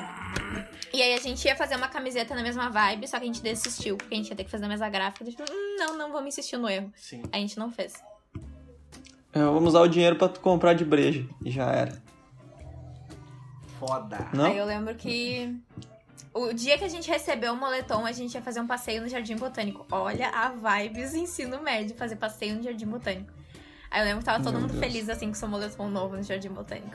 [0.92, 3.42] E aí a gente ia fazer uma camiseta na mesma vibe, só que a gente
[3.42, 5.24] desistiu, porque a gente ia ter que fazer a mesma gráfica.
[5.24, 6.92] A gente falou, hum, não, não vamos insistir no erro.
[6.94, 7.22] Sim.
[7.32, 7.94] A gente não fez.
[9.32, 11.26] É, vamos usar o dinheiro pra tu comprar de breja.
[11.44, 12.02] E já era.
[13.78, 14.28] Foda.
[14.32, 14.46] Não?
[14.46, 15.54] Aí eu lembro que
[16.36, 19.08] o dia que a gente recebeu o moletom, a gente ia fazer um passeio no
[19.08, 19.86] Jardim Botânico.
[19.90, 23.32] Olha a vibes ensino médio, fazer passeio no Jardim Botânico.
[23.90, 24.84] Aí eu lembro que tava todo Meu mundo Deus.
[24.84, 26.94] feliz assim com seu moletom novo no Jardim Botânico.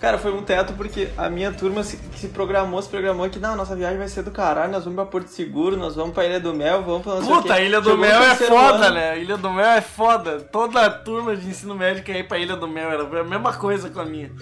[0.00, 3.54] Cara, foi um teto porque a minha turma se, se programou, se programou que não,
[3.54, 6.40] nossa viagem vai ser do caralho, nós vamos pra Porto Seguro, nós vamos pra Ilha
[6.40, 9.18] do Mel, vamos pra não Puta, Ilha do Chegou Mel é foda, ano, né?
[9.18, 10.40] Ilha do Mel é foda.
[10.40, 12.90] Toda a turma de ensino médio quer ir pra Ilha do Mel.
[12.90, 14.32] Era a mesma coisa com a minha.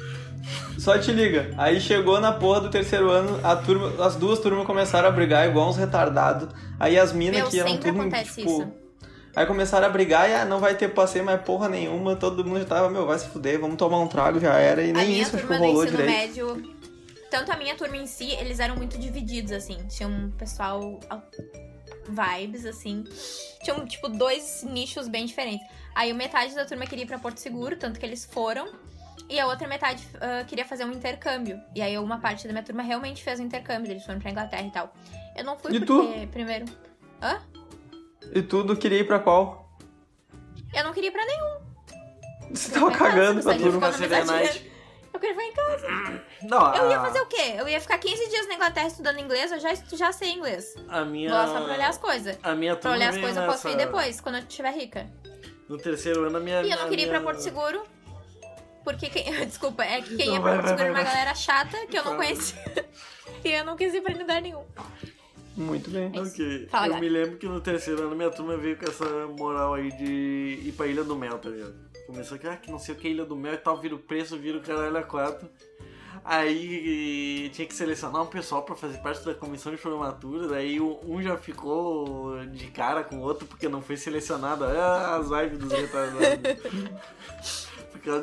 [0.79, 1.53] Só te liga.
[1.57, 5.49] Aí chegou na porra do terceiro ano, a turma, as duas turmas começaram a brigar
[5.49, 6.49] igual uns retardados.
[6.79, 8.63] Aí as minas que eram tudo, acontece tipo...
[8.63, 8.73] isso.
[9.37, 12.59] Aí começaram a brigar e ah, não vai ter passeio mais porra nenhuma, todo mundo
[12.59, 15.21] já tava, meu, vai se fuder, vamos tomar um trago, já era, e a nem
[15.21, 16.11] isso acho que turma do rolou direito.
[16.11, 16.75] médio,
[17.31, 19.77] tanto a minha turma em si, eles eram muito divididos, assim.
[19.89, 21.23] Tinha um pessoal al-
[22.09, 23.05] vibes, assim.
[23.63, 25.65] Tinham, tipo, dois nichos bem diferentes.
[25.95, 28.69] Aí metade da turma queria ir pra Porto Seguro, tanto que eles foram.
[29.29, 31.61] E a outra metade ah, queria fazer um intercâmbio.
[31.75, 34.63] E aí uma parte da minha turma realmente fez um intercâmbio, eles foram pra Inglaterra
[34.67, 34.93] e tal.
[35.37, 36.65] Eu não fui E porque, primeiro...
[37.23, 37.41] Hã?
[38.35, 39.69] E tudo queria ir pra qual?
[40.75, 41.59] Eu não queria ir pra nenhum.
[42.55, 43.91] Você tava cagando pra turma.
[43.99, 44.73] metade- night.
[45.13, 46.23] Eu queria ficar em casa.
[46.43, 47.55] Não, Eu ia fazer o quê?
[47.57, 50.75] Eu ia ficar 15 dias na Inglaterra estudando inglês, eu já, já sei inglês.
[50.89, 51.31] A minha.
[51.31, 52.39] Vou lá só pra olhar as coisas.
[52.43, 54.71] A minha Pra turma olhar as coisas eu posso ir nessa- depois, quando eu estiver
[54.73, 55.07] rica.
[55.69, 56.63] No terceiro ano, a minha.
[56.63, 57.83] E eu não queria ir pra minha- Porto Seguro.
[58.89, 59.31] Porque quem.
[59.45, 62.89] Desculpa, é que quem ia pra Porto Seguro uma galera chata que eu não conhecia.
[63.45, 64.65] e eu não quis ir pra lugar nenhum.
[65.55, 66.11] Muito bem.
[66.15, 66.21] É.
[66.21, 66.69] Ok.
[66.71, 67.03] Fala, eu Gabi.
[67.03, 69.05] me lembro que no terceiro ano minha turma veio com essa
[69.39, 71.75] moral aí de ir pra Ilha do Mel, tá ligado?
[72.07, 73.95] Começou que, ah, que não sei o que é Ilha do Mel e tal, vira
[73.95, 75.47] o preço, vira o caralho a quatro.
[76.25, 81.21] Aí tinha que selecionar um pessoal pra fazer parte da comissão de formatura, daí um
[81.21, 84.65] já ficou de cara com o outro porque não foi selecionado.
[84.65, 87.68] Olha as vibes dos retardados.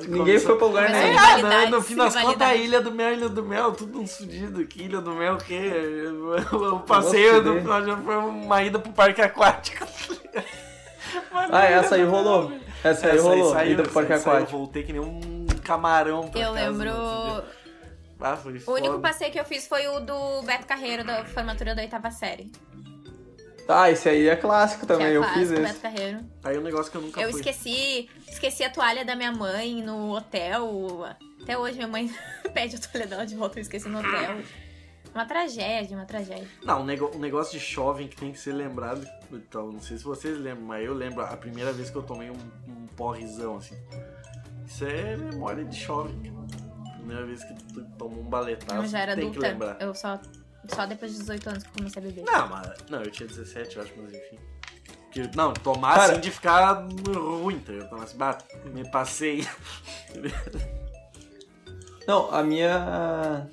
[0.07, 0.97] Ninguém foi pra lugar nenhum.
[1.03, 2.55] é- É, Rivalidades, no fim das contas, a.
[2.55, 4.65] Ilha do Mel, Ilha do Mel, tudo uns fudido.
[4.65, 5.71] Que Ilha do Mel, o quê?
[6.53, 7.85] O passeio do fuder.
[7.85, 9.85] já foi uma ida pro parque aquático.
[11.31, 12.51] Mas não, Ah, essa aí rolou.
[12.83, 13.51] Essa aí rolou.
[13.51, 14.29] saiu, Ida pro essa aí Parque.
[14.29, 14.53] Aquático.
[14.53, 16.85] Eu voltei que nem um camarão pra Eu casa, lembro.
[16.85, 17.43] né?
[18.19, 18.79] Ah, foi O foda.
[18.81, 22.51] único passeio que eu fiz foi o do Beto Carreiro, da formatura da oitava série.
[23.67, 25.61] Ah, esse aí é clássico Que também, é eu clássico, fiz esse.
[25.61, 26.19] Beto Carreiro.
[26.43, 27.39] Aí um negócio que eu nunca Eu fui.
[27.39, 31.05] esqueci, esqueci a toalha da minha mãe no hotel.
[31.41, 32.13] Até hoje minha mãe
[32.53, 34.37] pede a toalha dela de volta, eu esqueci no hotel.
[35.13, 36.47] Uma tragédia, uma tragédia.
[36.63, 39.07] Não, um, nego- um negócio de jovem que tem que ser lembrado.
[39.31, 42.29] Então, não sei se vocês lembram, mas eu lembro a primeira vez que eu tomei
[42.29, 42.35] um,
[42.67, 43.75] um porrizão, assim.
[44.67, 46.33] Isso é memória de jovem.
[46.97, 49.47] Primeira vez que tu tomou um baletaço, eu já era tem que adulta.
[49.47, 49.77] lembrar.
[49.81, 50.19] Eu só,
[50.73, 52.23] só depois de 18 anos que eu comecei a beber.
[52.25, 52.69] Não, mas.
[52.89, 54.37] Não, eu tinha 17, eu acho, mas enfim.
[55.11, 57.71] Que, não, tomar Cara- assim de ficar ruim, tá?
[57.71, 58.37] Eu tomar assim, bah,
[58.73, 59.47] me passei.
[62.07, 63.47] Não, a minha.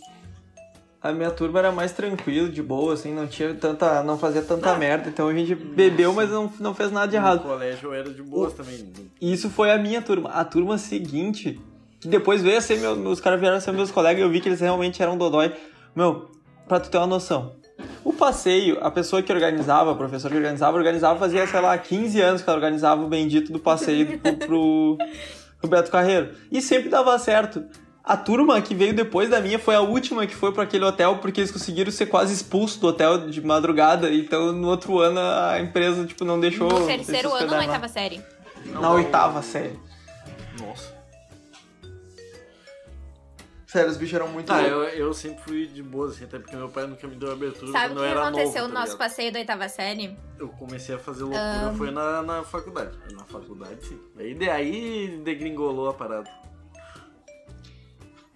[1.00, 4.02] A minha turma era mais tranquila, de boa, assim, não tinha tanta.
[4.04, 5.08] não fazia tanta merda.
[5.08, 7.42] Então a gente bebeu, mas não, não fez nada de No errado.
[7.42, 8.92] colégio eu era de boas também.
[9.20, 10.28] E isso foi a minha turma.
[10.30, 11.60] A turma seguinte,
[11.98, 14.30] que depois veio a ser meu, meus caras vieram a ser meus colegas e eu
[14.30, 15.52] vi que eles realmente eram dodói.
[15.96, 16.30] Meu,
[16.72, 17.54] pra tu ter uma noção.
[18.02, 22.20] O passeio, a pessoa que organizava, a professora que organizava, organizava fazia, sei lá, 15
[22.22, 24.98] anos que ela organizava o bendito do passeio pro, pro,
[25.60, 26.30] pro Beto Carreiro.
[26.50, 27.62] E sempre dava certo.
[28.02, 31.18] A turma que veio depois da minha foi a última que foi pra aquele hotel,
[31.18, 34.10] porque eles conseguiram ser quase expulsos do hotel de madrugada.
[34.10, 36.70] Então, no outro ano, a empresa, tipo, não deixou...
[36.70, 38.22] No terceiro ano ou na oitava série?
[38.64, 39.78] Na oitava série.
[40.58, 40.91] Nossa.
[43.72, 44.70] Sério, os bichos eram muito Tá, loucos.
[44.92, 47.72] eu, eu sempre fui de boas, assim, até porque meu pai nunca me deu abertura
[47.72, 50.14] Sabe o que aconteceu novo, no tá nosso passeio da oitava série?
[50.38, 52.98] Eu comecei a fazer loucura, foi na, na faculdade.
[53.12, 53.98] Na faculdade, sim.
[54.18, 56.30] Aí, de- aí degringolou a parada.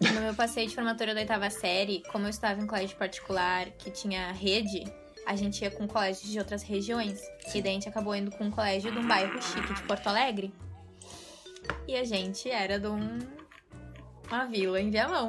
[0.00, 3.90] No meu passeio de formatura da oitava série, como eu estava em colégio particular que
[3.90, 4.84] tinha rede,
[5.26, 7.20] a gente ia com colégios de outras regiões.
[7.54, 10.06] E daí a gente acabou indo com um colégio de um bairro chique de Porto
[10.06, 10.52] Alegre.
[11.88, 13.18] E a gente era de um,
[14.28, 15.28] uma vila em Viamão.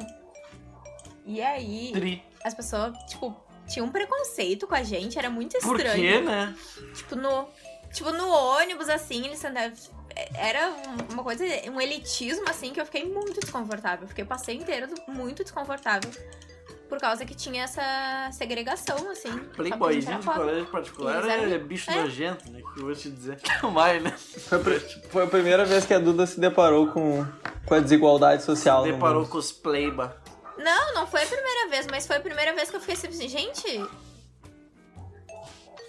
[1.25, 2.23] E aí, Tri.
[2.43, 3.35] as pessoas, tipo,
[3.67, 6.01] tinham um preconceito com a gente, era muito Por estranho.
[6.01, 6.55] quê, né?
[6.95, 7.47] Tipo, no,
[7.91, 9.73] tipo, no ônibus, assim, eles sentavam.
[10.35, 14.05] Era um- uma coisa, um elitismo, assim, que eu fiquei muito desconfortável.
[14.05, 16.09] Eu Fiquei o passeio inteiro muito desconfortável.
[16.88, 19.29] Por causa que tinha essa segregação, assim.
[19.29, 21.95] só porque a gente Playboyzinho de colégio particular eram- é bicho é.
[21.95, 22.61] nojento, né?
[22.73, 23.39] Que eu vou te dizer.
[23.73, 24.11] Mais, né?
[24.17, 24.79] Foi,
[25.09, 27.25] foi a primeira vez que a Duda se deparou com,
[27.65, 28.85] com a desigualdade social.
[28.85, 29.31] no Deparou mundo.
[29.31, 30.15] com os playba.
[30.57, 33.27] Não, não foi a primeira vez, mas foi a primeira vez que eu fiquei assim,
[33.27, 33.85] gente,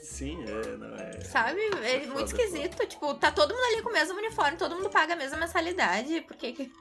[0.03, 1.21] Sim, é, não é.
[1.21, 1.61] sabe?
[1.85, 2.87] É foda, muito é esquisito.
[2.87, 6.23] Tipo, tá todo mundo ali com o mesmo uniforme, todo mundo paga a mesma mensalidade.
[6.23, 6.73] Por que que...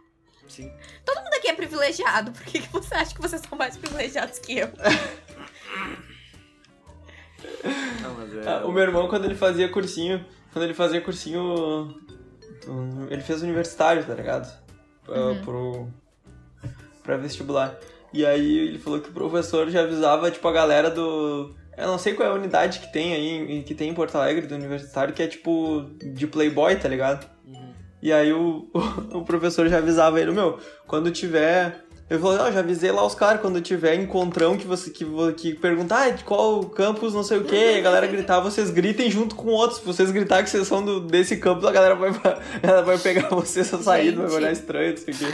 [0.47, 0.71] Sim.
[1.05, 2.31] Todo mundo aqui é privilegiado.
[2.31, 4.69] Por que, que você acha que vocês são mais privilegiados que eu?
[8.01, 8.49] Não, mas é.
[8.49, 11.95] Ah, o meu irmão, quando ele fazia cursinho, quando ele fazia cursinho,
[13.09, 14.51] ele fez universitário, tá ligado?
[15.07, 15.87] Ah, Pro,
[17.03, 17.77] pra vestibular.
[18.13, 21.53] E aí ele falou que o professor já avisava, tipo, a galera do...
[21.77, 24.47] Eu não sei qual é a unidade que tem aí, que tem em Porto Alegre
[24.47, 27.29] do universitário, que é tipo de playboy, tá ligado?
[28.01, 28.69] E aí o,
[29.13, 31.83] o, professor já avisava ele, meu, quando tiver.
[32.09, 35.53] Ele falou, não, já avisei lá os caras, quando tiver encontrão que você que, que
[35.55, 39.35] perguntar ah, de qual campus, não sei o que, a galera gritar, vocês gritem junto
[39.35, 39.81] com outros.
[39.81, 42.11] Se vocês gritar que vocês são do, desse campus, a galera vai,
[42.63, 45.25] ela vai pegar vocês a saída, vai olhar estranho, não sei o quê.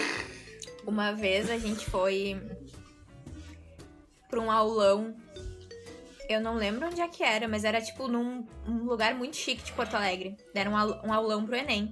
[0.88, 2.41] Uma vez a gente foi
[4.34, 5.16] pra um aulão.
[6.28, 9.64] Eu não lembro onde é que era, mas era tipo num um lugar muito chique
[9.64, 10.36] de Porto Alegre.
[10.55, 11.91] Era aul- um aulão pro Enem.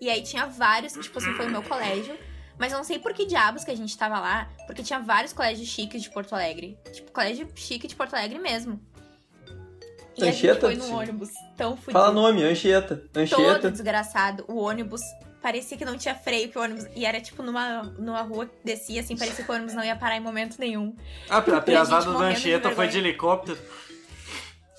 [0.00, 2.16] E aí tinha vários, tipo assim, foi o meu colégio.
[2.58, 5.32] Mas eu não sei por que diabos que a gente tava lá, porque tinha vários
[5.32, 6.78] colégios chiques de Porto Alegre.
[6.90, 8.80] Tipo, colégio chique de Porto Alegre mesmo.
[10.16, 10.60] E a gente Anchieta?
[10.60, 10.94] foi num Sim.
[10.94, 11.92] ônibus tão fudido.
[11.92, 12.96] Fala nome, Anchieta.
[12.96, 13.70] Todo Anchieta.
[13.70, 14.44] desgraçado.
[14.48, 15.02] O ônibus
[15.42, 16.86] parecia que não tinha freio pro ônibus.
[16.96, 19.94] E era tipo numa, numa rua que descia, assim, parecia que o ônibus não ia
[19.94, 20.96] parar em momento nenhum.
[21.28, 23.58] Ah, a piazada do Anchieta foi de helicóptero.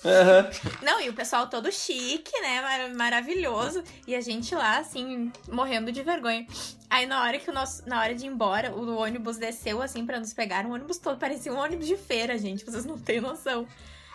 [0.04, 0.50] Aham.
[0.82, 2.60] Não, e o pessoal todo chique, né?
[2.62, 3.82] Mar- maravilhoso.
[4.06, 6.46] E a gente lá, assim, morrendo de vergonha.
[6.88, 7.88] Aí na hora que o nosso.
[7.88, 10.64] Na hora de ir embora, o ônibus desceu assim pra nos pegar.
[10.66, 12.64] O ônibus todo parecia um ônibus de feira, gente.
[12.64, 13.66] Vocês não têm noção.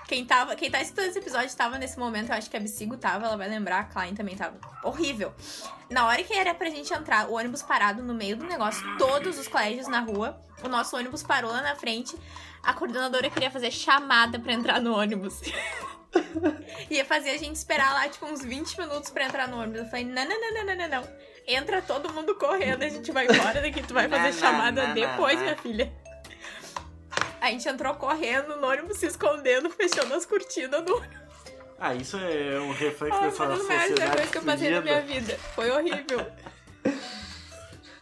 [0.07, 2.97] Quem, tava, quem tá escutando esse episódio tava nesse momento, eu acho que a Bicigo
[2.97, 4.57] tava, ela vai lembrar, a Klein também tava.
[4.83, 5.33] Horrível.
[5.89, 9.39] Na hora que era pra gente entrar, o ônibus parado no meio do negócio, todos
[9.39, 12.17] os colégios na rua, o nosso ônibus parou lá na frente,
[12.63, 15.41] a coordenadora queria fazer chamada pra entrar no ônibus.
[16.89, 19.81] Ia fazer a gente esperar lá, tipo, uns 20 minutos pra entrar no ônibus.
[19.81, 21.09] Eu falei, não, não, não, não, não, não, não.
[21.45, 24.93] Entra todo mundo correndo, a gente vai embora daqui, tu vai fazer Não, chamada não,
[24.93, 25.43] depois, não.
[25.43, 25.93] minha filha.
[27.41, 31.23] A gente entrou correndo no ônibus, se escondendo, fechando as cortinas do ônibus.
[31.77, 34.41] Ah, isso é um reflexo Ai, dessa foi uma das maiores sociedade vergonhas que eu
[34.43, 35.37] passei na minha vida.
[35.53, 36.31] Foi horrível.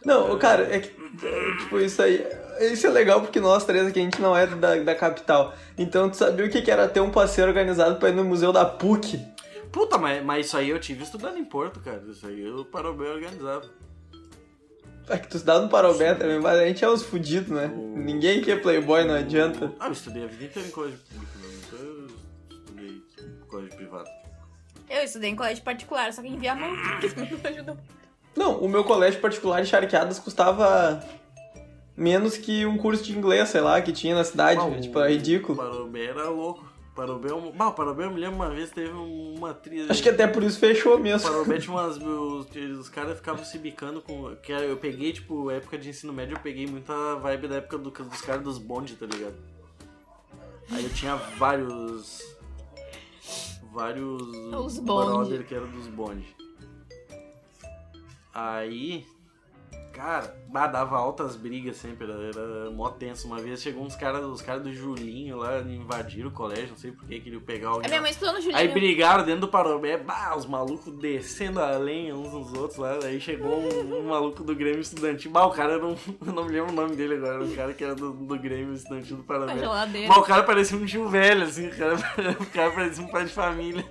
[0.04, 2.24] Não, cara, é que, é, tipo, isso aí.
[2.60, 5.54] Isso é legal porque nós três aqui, a gente não é da, da capital.
[5.78, 8.52] Então, tu sabia o que que era ter um passeio organizado pra ir no museu
[8.52, 9.18] da PUC?
[9.70, 12.02] Puta, mas, mas isso aí eu tive estudando em Porto, cara.
[12.08, 13.70] Isso aí eu parou bem organizado.
[15.08, 17.66] É que tu estudava no Parobé também, mas a gente é uns fudidos, né?
[17.74, 19.72] O- Ninguém que é playboy, não adianta.
[19.80, 21.48] Ah, eu estudei a vida inteira em colégio público, né?
[21.66, 22.06] Então eu
[22.56, 24.08] estudei em colégio privado.
[24.88, 27.76] Eu estudei em colégio particular, só que envia a mão, porque isso não ajuda.
[28.36, 31.02] Não, o meu colégio particular de charqueadas custava
[31.96, 34.60] menos que um curso de inglês, sei lá, que tinha na cidade.
[34.60, 35.56] Ah, tipo, é ridículo.
[35.58, 36.70] Parobé era louco.
[36.94, 39.90] Parobé, é um- bah, Parobé, eu me lembro uma vez teve uma trilha.
[39.90, 41.26] Acho que até por isso fechou mesmo.
[41.26, 41.96] Parobé tinha umas.
[41.96, 42.46] Os,
[42.80, 44.34] os caras ficavam se bicando com.
[44.36, 47.78] Que era- eu peguei, tipo, época de ensino médio, eu peguei muita vibe da época
[47.78, 49.34] do- dos caras dos bonde, tá ligado?
[50.70, 52.20] Aí eu tinha vários.
[53.72, 54.20] Vários.
[54.54, 55.10] Os bonde.
[55.30, 56.26] brother que eram dos bonde.
[58.34, 59.06] Aí.
[59.92, 63.26] Cara, bah, dava altas brigas sempre, era, mó tenso.
[63.26, 66.92] Uma vez chegou uns caras, os caras do Julinho lá, invadiram o colégio, não sei
[66.92, 67.88] por que queriam pegar alguém.
[67.88, 68.58] minha mãe estudou no Julinho.
[68.58, 72.98] Aí brigaram dentro do Parobé, bah, os malucos descendo a lenha uns nos outros lá.
[73.04, 75.30] Aí chegou um, um maluco do Grêmio Estudantil.
[75.30, 75.96] Bah, o cara era um.
[76.26, 78.38] Eu não me lembro o nome dele agora, era um cara que era do, do
[78.38, 79.54] Grêmio Estudantil do Parobé.
[80.08, 81.94] Mas o cara parecia um tio velho, assim, o cara,
[82.40, 83.84] o cara parecia um pai de família.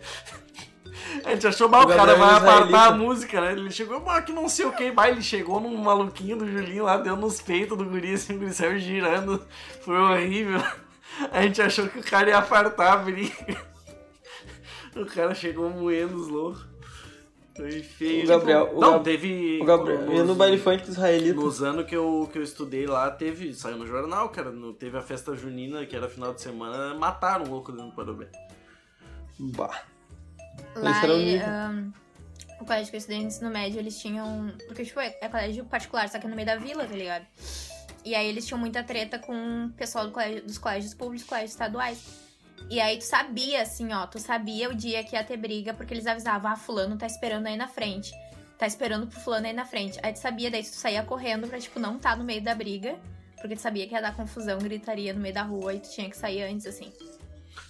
[1.25, 3.51] A gente achou mal, o cara Gabriel vai apartar a música, né?
[3.53, 6.85] Ele chegou, bah, que não sei o que, bah, ele chegou num maluquinho do Julinho
[6.85, 9.43] lá, deu nos peitos do guri, assim, o guri saiu girando.
[9.83, 10.61] Foi horrível.
[11.31, 13.57] A gente achou que o cara ia apartar a briga.
[14.95, 16.65] O cara chegou moendo os loucos.
[17.55, 18.23] Foi feio.
[18.23, 19.59] O Gabriel- Tipo, o não, Gab- teve.
[19.61, 21.35] O Gabriel, ia no baile funk israelita.
[21.39, 23.53] Nos anos que eu, que eu estudei lá, teve.
[23.53, 24.51] Saiu no jornal, cara.
[24.51, 27.95] no- teve a festa junina, que era final de semana, mataram um louco dentro do
[27.95, 28.27] Parobé.
[29.39, 29.81] Bah.
[30.75, 31.93] Lá era
[32.59, 34.53] o colégio que eu estudei no ensino médio, eles tinham.
[34.67, 37.25] Porque, tipo, é, é colégio particular, só que é no meio da vila, tá ligado?
[38.05, 41.51] E aí eles tinham muita treta com o pessoal do colégio- dos colégios públicos, colégios
[41.51, 41.99] estaduais.
[42.69, 45.93] E aí tu sabia, assim, ó, tu sabia o dia que ia ter briga, porque
[45.93, 48.11] eles avisavam, ah, fulano tá esperando aí na frente.
[48.57, 49.99] Tá esperando pro fulano aí na frente.
[50.03, 52.97] Aí tu sabia, daí tu saía correndo pra, tipo, não tá no meio da briga.
[53.39, 56.07] Porque tu sabia que ia dar confusão, gritaria no meio da rua e tu tinha
[56.07, 56.93] que sair antes, assim.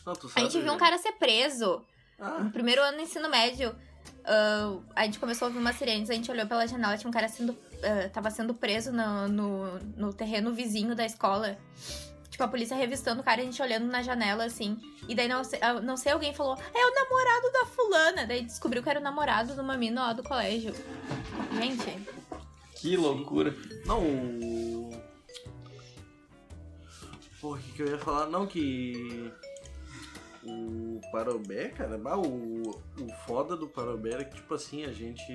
[0.05, 1.85] Não, tu A gente viu um cara ser preso.
[2.21, 3.75] Ah, No primeiro ano do ensino médio,
[4.23, 7.13] ah, a gente começou a ouvir umas sirenes, a gente olhou pela janela, tinha um
[7.13, 7.57] cara sendo.
[7.83, 11.57] ah, tava sendo preso no, no, no terreno vizinho da escola.
[12.29, 14.77] Tipo, a polícia revistando o cara, a gente olhando na janela, assim.
[15.07, 18.25] E daí, não sei, ah, não sei alguém falou, é o namorado da fulana.
[18.25, 20.73] Daí descobriu que era o namorado de uma mina lá do colégio.
[21.59, 22.07] Gente,
[22.75, 23.53] Que loucura.
[23.85, 24.01] não.
[27.41, 28.27] Porra, o que, que eu ia falar?
[28.27, 29.31] Não, que.
[30.43, 35.33] O Parobé, cara, bah, o, o foda do Parobé era que, tipo assim, a gente.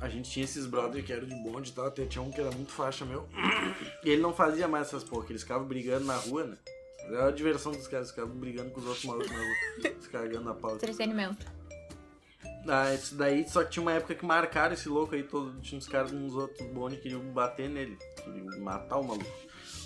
[0.00, 2.40] A gente tinha esses brother que eram de bonde e tal, até tinha um que
[2.40, 3.26] era muito faixa meu.
[4.04, 6.58] E ele não fazia mais essas porra, eles ficavam brigando na rua, né?
[7.06, 10.44] Era a diversão dos caras, ficavam brigando com os outros malucos na rua, se cagando
[10.44, 10.74] na pau.
[10.74, 11.46] entretenimento.
[12.66, 15.78] Ah, isso daí, só que tinha uma época que marcaram esse louco aí, todo, tinha
[15.78, 19.30] uns caras uns outros bonde que queriam bater nele, queriam matar o maluco.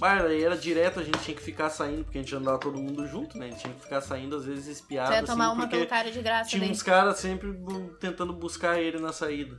[0.01, 2.79] Mas aí era direto, a gente tinha que ficar saindo, porque a gente andava todo
[2.79, 3.47] mundo junto, né?
[3.47, 5.77] A gente tinha que ficar saindo, às vezes espiado, Você ia assim, tomar uma porque
[5.77, 6.71] pelo cara de graça tinha daí.
[6.71, 7.53] uns caras sempre
[7.99, 9.59] tentando buscar ele na saída.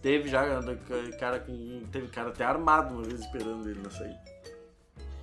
[0.00, 0.76] Teve já da-
[1.18, 1.82] cara com.
[1.92, 4.18] Teve cara até armado uma vez esperando ele na saída.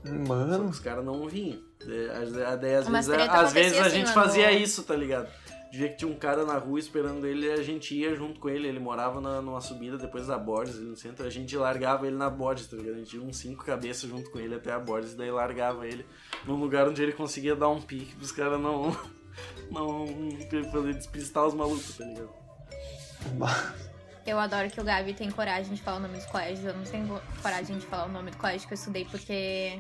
[0.06, 0.70] Só que Mano.
[0.70, 1.60] os caras não vinham.
[1.86, 4.28] É, às- Daí, às vezes, às vezes a gente assim, mano.
[4.28, 5.28] fazia isso, tá ligado?
[5.72, 8.50] Ver que tinha um cara na rua esperando ele e a gente ia junto com
[8.50, 8.68] ele.
[8.68, 11.26] Ele morava na, numa subida depois da Borges, ali no centro.
[11.26, 12.96] A gente largava ele na Borges, tá ligado?
[12.96, 16.06] A gente ia uns cinco cabeças junto com ele até a Borges, daí largava ele
[16.46, 18.90] num lugar onde ele conseguia dar um pique pros caras não.
[19.70, 20.08] não.
[20.72, 22.34] poder despistar os malucos, tá ligado?
[24.26, 26.66] Eu adoro que o Gabi tem coragem de falar o nome dos colégios.
[26.66, 29.80] Eu não tenho coragem de falar o nome do colégio que eu estudei porque.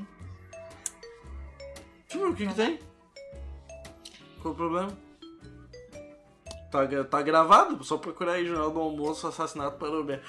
[2.07, 2.79] Tipo, o que que tem?
[4.41, 5.08] Qual o problema?
[6.71, 7.83] Tá, tá gravado?
[7.83, 10.21] Só procurar aí Jornal do Almoço, Assassinato Parobé.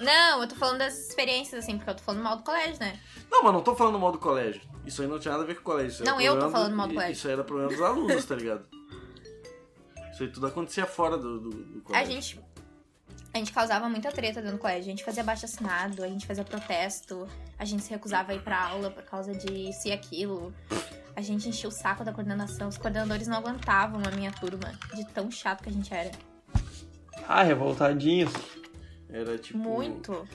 [0.00, 2.98] Não, eu tô falando das experiências, assim, porque eu tô falando mal do colégio, né?
[3.28, 4.62] Não, mas não tô falando mal do colégio.
[4.86, 5.90] Isso aí não tinha nada a ver com o colégio.
[5.94, 7.12] Isso Não, eu tô falando mal do colégio.
[7.12, 8.64] Isso aí era problema dos alunos, tá ligado?
[10.12, 12.12] Isso aí tudo acontecia fora do, do, do A colégio.
[12.12, 12.40] gente.
[13.32, 14.82] A gente causava muita treta dentro do colégio.
[14.82, 18.42] A gente fazia baixo assinado, a gente fazia protesto, a gente se recusava a ir
[18.42, 20.52] pra aula por causa de isso e aquilo.
[21.14, 22.68] A gente enchia o saco da coordenação.
[22.68, 26.10] Os coordenadores não aguentavam a minha turma, de tão chato que a gente era.
[27.26, 28.32] Ah, revoltadinhos.
[29.10, 29.58] Era tipo.
[29.58, 30.26] Muito.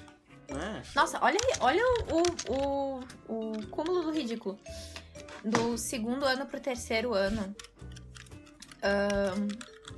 [0.50, 1.82] É, Nossa, olha, olha
[2.12, 4.60] o, o, o cúmulo do ridículo.
[5.44, 7.56] Do segundo ano pro terceiro ano.
[8.82, 9.48] ahn,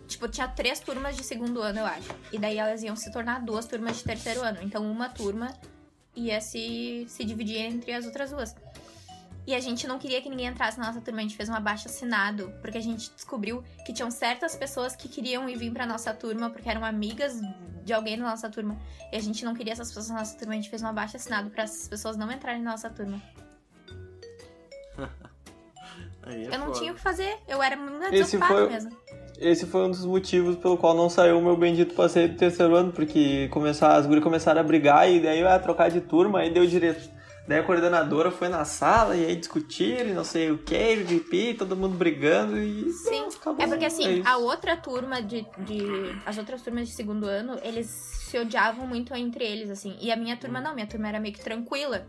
[0.08, 2.10] tipo, tinha três turmas de segundo ano, eu acho.
[2.32, 4.60] E daí elas iam se tornar duas turmas de terceiro ano.
[4.62, 5.54] Então uma turma
[6.16, 8.56] ia se, se dividir entre as outras duas.
[9.48, 11.54] E a gente não queria que ninguém entrasse na nossa turma, a gente fez um
[11.54, 15.86] abaixo assinado, porque a gente descobriu que tinham certas pessoas que queriam ir vir pra
[15.86, 17.40] nossa turma, porque eram amigas
[17.84, 18.76] de alguém da nossa turma.
[19.12, 21.16] E a gente não queria essas pessoas na nossa turma, a gente fez um abaixo
[21.18, 23.22] assinado pra essas pessoas não entrarem na nossa turma.
[26.24, 26.80] aí é eu não foda.
[26.80, 28.98] tinha o que fazer, eu era muito desocupada foi- mesmo.
[29.40, 32.76] Esse foi um dos motivos pelo qual não saiu o meu bendito passeio do terceiro
[32.76, 36.40] ano, porque começar, as gurias começaram a brigar e daí eu ia trocar de turma,
[36.40, 37.16] aí deu direito.
[37.48, 41.54] Daí a coordenadora foi na sala e aí discutiram e não sei o que, pipi,
[41.54, 42.92] todo mundo brigando e.
[42.92, 43.28] Sim.
[43.36, 43.64] acabou.
[43.64, 44.28] É porque É assim, isso.
[44.28, 45.84] a outra turma de, de.
[46.26, 49.96] As outras turmas de segundo ano, eles se odiavam muito entre eles, assim.
[50.02, 52.08] E a minha turma não, minha turma era meio que tranquila.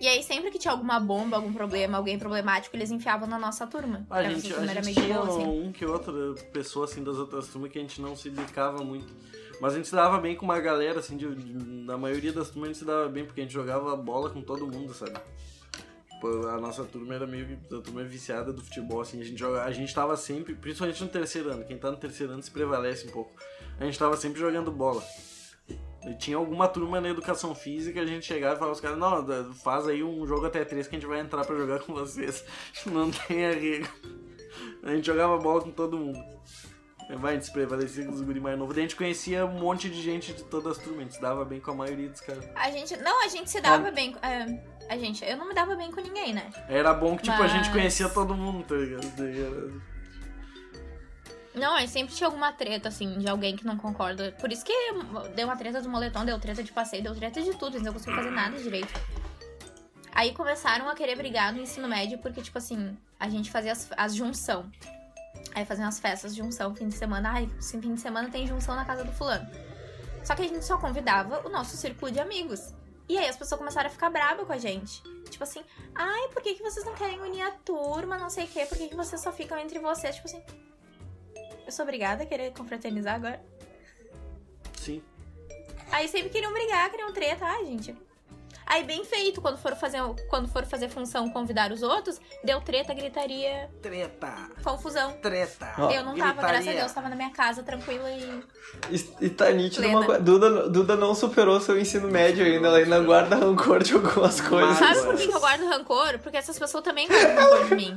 [0.00, 3.66] E aí, sempre que tinha alguma bomba, algum problema, alguém problemático, eles enfiavam na nossa
[3.66, 4.06] turma.
[4.08, 5.46] A Porque gente, turma a era gente tinha boa, assim.
[5.46, 6.12] um que outra
[6.52, 9.12] pessoa assim das outras turmas que a gente não se dedicava muito.
[9.60, 11.52] Mas a gente se dava bem com uma galera, assim, de, de-
[11.84, 14.40] na maioria das turmas a gente se dava bem, porque a gente jogava bola com
[14.40, 15.18] todo mundo, sabe?
[16.12, 19.38] Tipo, a nossa turma era meio que a turma viciada do futebol, assim, a gente
[19.38, 22.50] joga, a gente tava sempre, principalmente no terceiro ano, quem tá no terceiro ano se
[22.52, 23.32] prevalece um pouco.
[23.80, 25.02] A gente tava sempre jogando bola.
[26.18, 29.86] Tinha alguma turma na educação física, a gente chegava e falava aos caras, não, faz
[29.86, 32.44] aí um jogo até três que a gente vai entrar pra jogar com vocês.
[32.86, 33.88] Não tem arrego.
[34.82, 36.18] A gente jogava bola com todo mundo.
[37.16, 38.76] Vai, a gente se prevalecia com os guri mais novos.
[38.76, 41.44] A gente conhecia um monte de gente de todas as turmas, a gente se dava
[41.44, 42.46] bem com a maioria dos caras.
[42.54, 42.96] A gente.
[42.98, 44.14] Não, a gente se dava bem.
[44.22, 46.50] é, a gente, eu não me dava bem com ninguém, né?
[46.68, 49.82] Era bom que, tipo, a gente Mas- conhecia todo mundo, tá ligado?
[51.58, 54.32] Não, aí sempre tinha alguma treta, assim, de alguém que não concorda.
[54.40, 54.72] Por isso que
[55.34, 57.92] deu uma treta do moletom, deu treta de passeio, deu treta de tudo, eles não
[57.92, 58.92] conseguiam fazer nada direito.
[60.12, 63.88] Aí começaram a querer brigar no ensino médio, porque, tipo assim, a gente fazia as,
[63.96, 64.70] as junção.
[65.54, 67.30] Aí fazia umas festas de junção, fim de semana.
[67.32, 69.48] Ai, esse fim de semana tem junção na casa do fulano.
[70.24, 72.74] Só que a gente só convidava o nosso círculo de amigos.
[73.08, 75.02] E aí as pessoas começaram a ficar bravas com a gente.
[75.30, 75.62] Tipo assim,
[75.94, 78.66] ai, por que, que vocês não querem unir a turma, não sei o quê?
[78.66, 80.16] Por que, que vocês só ficam entre vocês?
[80.16, 80.42] Tipo assim,
[81.68, 83.40] eu sou obrigada a querer confraternizar agora.
[84.74, 85.02] Sim.
[85.92, 87.44] Aí sempre queriam brigar, queriam treta.
[87.44, 87.94] Ai, gente.
[88.66, 89.98] Aí bem feito, quando for fazer,
[90.28, 94.50] quando for fazer função convidar os outros, deu treta, gritaria, Treta!
[94.62, 95.12] confusão.
[95.22, 95.74] Treta!
[95.78, 95.90] Ó.
[95.90, 96.80] eu não tava, graças a Gritaria.
[96.80, 98.44] Deus, tava na minha casa, tranquila e.
[98.90, 99.98] E, e tá nítido Plena.
[99.98, 100.20] uma coisa.
[100.20, 104.76] Duda, Duda não superou seu ensino médio ainda, ela ainda guarda rancor de algumas coisas.
[104.76, 106.18] Sabe por que, que eu guardo rancor?
[106.18, 107.96] Porque essas pessoas também guardam rancor de mim.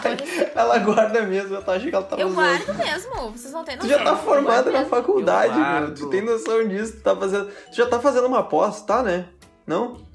[0.54, 2.36] Ela guarda mesmo, eu achei que ela tava Eu usando.
[2.42, 3.98] guardo mesmo, vocês não têm Tu noção.
[3.98, 4.90] já tá Eu formada na mesmo.
[4.90, 5.94] faculdade, Eu meu.
[5.94, 7.50] Tu tem noção disso, tu tá fazendo.
[7.70, 9.28] Tu já tá fazendo uma pós, tá, né?
[9.66, 10.06] Não?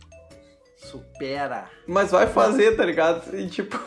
[0.77, 1.69] Supera!
[1.87, 3.35] Mas vai fazer, tá ligado?
[3.35, 3.79] E tipo.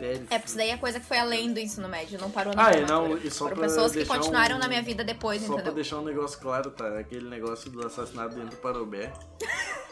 [0.00, 2.66] É, porque isso daí é coisa que foi além do ensino médio, não parou na
[2.66, 5.40] Ah, é, não, e só Foram pra pessoas que continuaram um- na minha vida depois,
[5.40, 5.74] Só pra entendeu?
[5.74, 6.98] deixar um negócio claro, tá?
[6.98, 9.12] Aquele negócio do assassinato dentro do Parobé.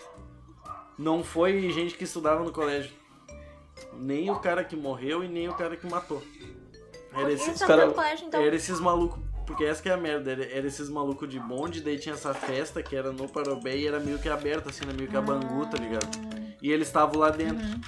[1.03, 2.93] Não foi gente que estudava no colégio.
[3.95, 6.23] Nem o cara que morreu e nem o cara que matou.
[7.13, 8.41] Era esses, tá cara- colégio, então?
[8.41, 9.21] era esses malucos.
[9.45, 12.33] Porque essa que é a merda, era, era esses malucos de bonde, daí tinha essa
[12.33, 15.21] festa que era no Parobé e era meio que aberta, assim, era meio que a
[15.21, 16.09] bangu, tá ligado?
[16.63, 17.67] E eles estavam lá dentro.
[17.67, 17.81] Uhum.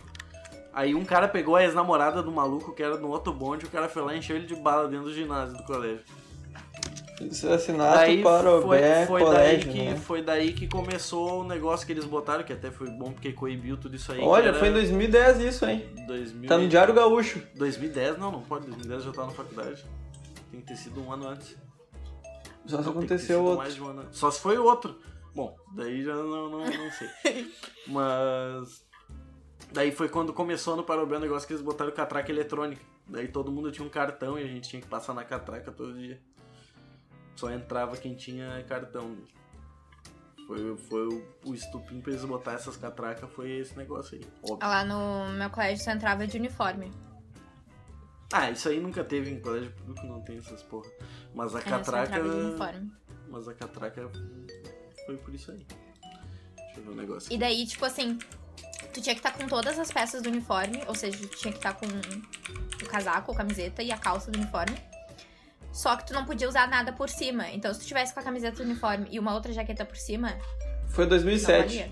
[0.73, 3.89] Aí um cara pegou a ex-namorada do maluco que era no outro bonde, o cara
[3.89, 6.05] foi lá e encheu ele de bala dentro do ginásio do colégio.
[7.31, 9.97] Assassinato Daí para o foi, Bé, foi, colégio, daí que, né?
[9.97, 13.77] foi daí que começou o negócio que eles botaram, que até foi bom porque coibiu
[13.77, 14.21] tudo isso aí.
[14.21, 15.89] Olha, era foi em 2010 isso, hein?
[16.09, 17.41] 2000 Tá no Diário Gaúcho.
[17.55, 18.19] 2010?
[18.19, 18.67] Não, não pode.
[18.67, 19.85] 2010 eu já tava na faculdade.
[20.51, 21.57] Tem que ter sido um ano antes.
[22.67, 23.59] Só se Não, aconteceu outro.
[23.59, 24.19] mais de um ano antes.
[24.19, 24.99] Só se foi o outro.
[25.35, 27.53] Bom, daí já não, não, não sei.
[27.87, 28.85] Mas.
[29.73, 32.83] Daí foi quando começou no Parobé o negócio que eles botaram catraca eletrônica.
[33.07, 35.93] Daí todo mundo tinha um cartão e a gente tinha que passar na catraca todo
[35.95, 36.21] dia.
[37.37, 39.17] Só entrava quem tinha cartão.
[40.47, 44.25] Foi, foi o, o estupim pra eles botar essas catracas, foi esse negócio aí.
[44.43, 44.59] Óbvio.
[44.69, 46.93] Lá no meu colégio você entrava de uniforme.
[48.33, 50.91] Ah, isso aí nunca teve em colégio público, não tem essas porra.
[51.35, 52.21] Mas a É, catraca.
[52.21, 52.93] de uniforme.
[53.29, 54.11] Mas a catraca
[55.07, 55.67] foi por isso aí.
[56.57, 57.33] Deixa eu ver o negócio.
[57.33, 58.19] E daí, tipo assim,
[58.93, 61.59] tu tinha que estar com todas as peças do uniforme, ou seja, tu tinha que
[61.59, 64.77] estar com o casaco, a camiseta e a calça do uniforme.
[65.75, 67.49] Só que tu não podia usar nada por cima.
[67.51, 70.33] Então, se tu tivesse com a camiseta do uniforme e uma outra jaqueta por cima,
[70.89, 71.67] Foi não 2007.
[71.67, 71.91] valia.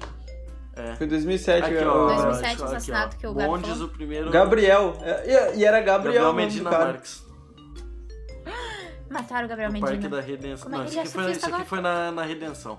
[0.75, 0.95] É.
[0.95, 1.65] Foi 2007.
[1.67, 4.31] Aqui, ó, 2007, aqui, ó, assassinato que o Gabi Bondes, o primeiro.
[4.31, 4.97] Gabriel.
[5.03, 6.71] É, E, e era Gabriel, Gabriel o Medina.
[6.71, 7.23] Marques.
[9.11, 10.17] Mataram o Gabriel No Parque Medina.
[10.17, 10.63] da Redenção.
[10.63, 12.79] Como é Não, que isso aqui, é foi, isso aqui foi na, na Redenção.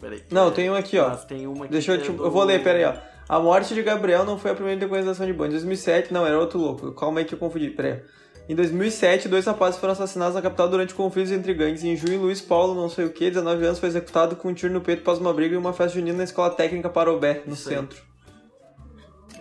[0.00, 0.22] Peraí.
[0.30, 1.10] Não, tem um aqui, ó.
[1.10, 2.08] Mas tem uma aqui Deixa eu te.
[2.08, 3.10] é do- Eu vou ler, pera aí, ó.
[3.28, 5.48] A morte de Gabriel não foi a primeira declaração de Bond.
[5.48, 6.92] Em 2007, não, era outro louco.
[6.92, 8.19] Calma aí que eu confundi, pera aí.
[8.50, 11.84] Em 2007, dois rapazes foram assassinados na capital durante conflitos entre gangues.
[11.84, 14.72] Em junho, Luiz Paulo, não sei o que, 19 anos, foi executado com um tiro
[14.72, 17.68] no peito após uma briga em uma festa junina na escola técnica Parobé, no Isso
[17.68, 17.76] aí.
[17.76, 18.02] centro.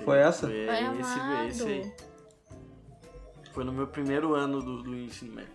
[0.06, 0.46] Foi essa?
[0.46, 1.92] Foi Foi esse, esse aí.
[3.52, 5.54] Foi no meu primeiro ano do, do ensino médio.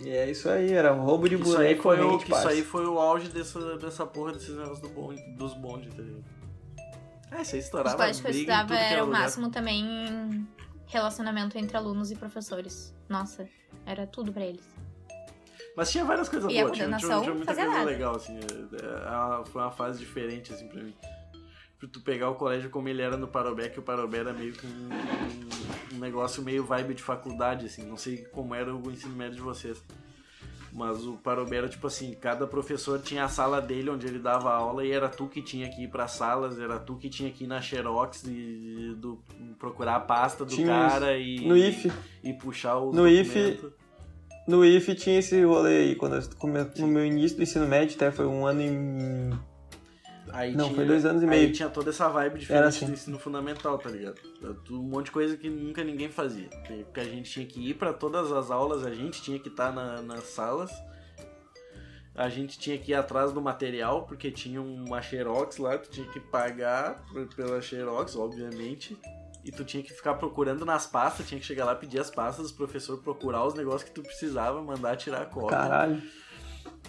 [0.00, 1.90] E é isso aí, era um roubo de Isso boneco.
[1.90, 5.22] aí, foi o, isso aí foi o auge dessa, dessa porra desses negócios do bonde,
[5.36, 6.33] dos bondes, tá ligado?
[7.36, 9.20] É, Os estourava colégios que eu briga em estudava que era o lugar.
[9.22, 10.46] máximo também
[10.86, 12.94] relacionamento entre alunos e professores.
[13.08, 13.48] Nossa,
[13.84, 14.64] era tudo pra eles.
[15.76, 17.90] Mas tinha várias coisas E a boas, tinha, tinha, coordenação tinha muita fazia coisa nada.
[17.90, 18.38] legal, assim.
[18.38, 20.94] é, é, foi uma fase diferente, assim, pra mim.
[21.80, 24.52] Pra tu pegar o colégio como ele era no Parobé, que o Parobé era meio
[24.52, 24.88] que um-
[25.96, 27.82] um negócio meio vibe de faculdade, assim.
[27.84, 29.82] Não sei como era o ensino médio de vocês.
[30.74, 34.52] Mas o Parobé era tipo assim, cada professor tinha a sala dele onde ele dava
[34.52, 37.44] aula e era tu que tinha que ir para salas, era tu que tinha que
[37.44, 39.22] ir na Xerox e do,
[39.56, 41.92] procurar a pasta do Tinha cara e, No IF,
[42.24, 43.60] e puxar o No IF,
[44.48, 46.22] no IF tinha esse rolê aí, quando eu
[46.78, 49.53] no meu início do ensino médio, até foi um ano e...
[50.34, 51.52] Aí Não, tinha- foi dois anos e Aí meio.
[51.52, 52.86] tinha toda essa vibe diferente assim.
[52.86, 54.20] do ensino fundamental, tá ligado?
[54.70, 56.48] Um monte de coisa que nunca ninguém fazia.
[56.84, 59.72] Porque a gente tinha que ir pra todas as aulas, a gente tinha que estar
[59.72, 60.70] na- nas salas.
[62.16, 66.06] A gente tinha que ir atrás do material, porque tinha uma Xerox lá, tu tinha
[66.08, 67.02] que pagar
[67.34, 68.96] pela Xerox, obviamente.
[69.44, 72.50] E tu tinha que ficar procurando nas pastas, tinha que chegar lá, pedir as pastas,
[72.50, 75.50] o professor procurar os negócios que tu precisava, mandar tirar a cópia.
[75.58, 76.02] Caralho,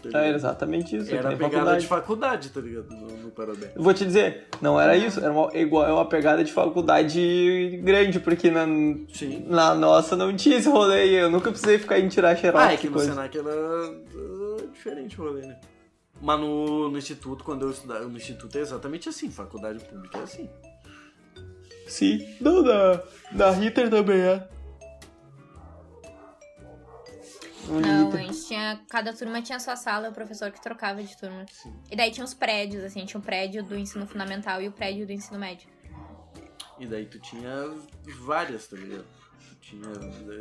[0.09, 0.35] tá é ligado?
[0.35, 1.13] exatamente isso.
[1.13, 1.81] Era é a pegada faculdade.
[1.81, 2.89] de faculdade, tá ligado?
[2.91, 3.75] No, no Parabéns.
[3.75, 7.79] Eu Vou te dizer, não era isso, era uma, igual, é uma pegada de faculdade
[7.83, 8.65] grande, porque na,
[9.13, 9.45] Sim.
[9.47, 12.73] na nossa não tinha esse rolê aí, eu nunca precisei ficar em tirar xerox Ah,
[12.73, 13.13] é que no coisa.
[13.13, 15.57] Senac era uh, diferente o rolê, né?
[16.21, 20.23] Mas no, no instituto, quando eu estudava, no instituto é exatamente assim, faculdade pública é
[20.23, 20.49] assim.
[21.87, 22.63] Sim, não,
[23.31, 24.47] da Ritter também é.
[27.68, 28.28] No Não, a Ritter.
[28.34, 28.80] gente tinha.
[28.89, 31.45] Cada turma tinha sua sala, o professor que trocava de turma.
[31.51, 31.74] Sim.
[31.91, 35.05] E daí tinha os prédios, assim, tinha o prédio do ensino fundamental e o prédio
[35.05, 35.68] do ensino médio.
[36.80, 37.49] E daí tu tinha
[38.26, 39.05] várias, tá ligado?
[39.68, 39.82] Tinha,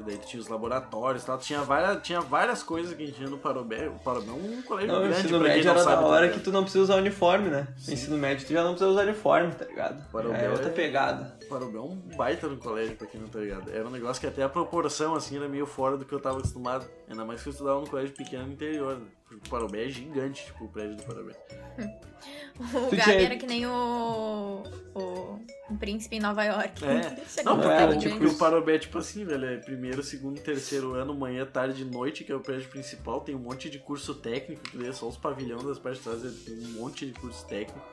[0.04, 3.16] daí tu tinha os laboratórios e tal, tinha várias, tinha várias coisas que a gente
[3.16, 3.88] tinha no Parobé.
[3.88, 5.96] O Parobé é um colégio Não, o grande, ensino pra quem médio era sabe.
[5.96, 7.66] da tá hora que tu não precisa usar uniforme, né?
[7.78, 7.92] Sim.
[7.92, 10.10] No ensino médio tu já não precisa usar uniforme, tá ligado?
[10.10, 11.38] Para o Já é outra é- pegada.
[11.42, 13.70] O Parobé é um baita no colégio, pra quem não tá ligado.
[13.70, 16.36] Era um negócio que até a proporção, assim, era meio fora do que eu tava
[16.38, 16.86] acostumado.
[17.08, 19.06] Ainda mais que eu estudava num colégio pequeno no interior, né?
[19.34, 21.32] O Parobé é gigante, tipo, o prédio do Parobé.
[22.58, 24.62] O Tu Gabi tinha- era que nem o.
[24.94, 25.38] o.
[25.70, 26.84] um príncipe em Nova York.
[26.84, 27.16] É.
[27.44, 30.94] Não, É, porque, prédio tipo, o Parobé é tipo assim, velho, é primeiro, segundo, terceiro
[30.94, 34.14] ano, manhã, tarde e noite, que é o prédio principal, tem um monte de curso
[34.14, 37.12] técnico, que daí é só os pavilhões das partes de trás, tem um monte de
[37.12, 37.84] curso técnico.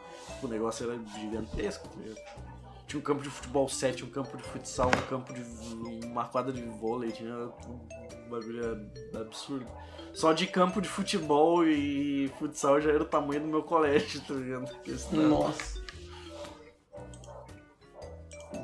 [0.43, 2.50] O negócio era gigantesco, tá ligado?
[2.91, 5.41] Tinha um campo de futebol 7, um campo de futsal, um campo de.
[6.05, 8.85] uma quadra de vôlei, tinha um bagulho
[9.15, 9.65] absurdo.
[10.13, 14.33] Só de campo de futebol e futsal já era o tamanho do meu colégio, tá
[14.33, 14.69] ligado?
[14.85, 15.25] Estudava.
[15.29, 15.81] Nossa.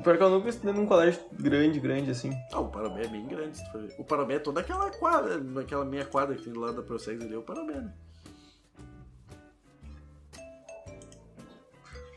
[0.04, 2.30] Pior que eu nunca estudei num colégio grande, grande assim.
[2.52, 3.94] Ah, o Parabé é bem grande, se tu for ver.
[3.98, 7.34] O Parabé é toda aquela quadra, aquela meia quadra que tem lado da Prosegs ali,
[7.34, 7.94] é o Parabé, né?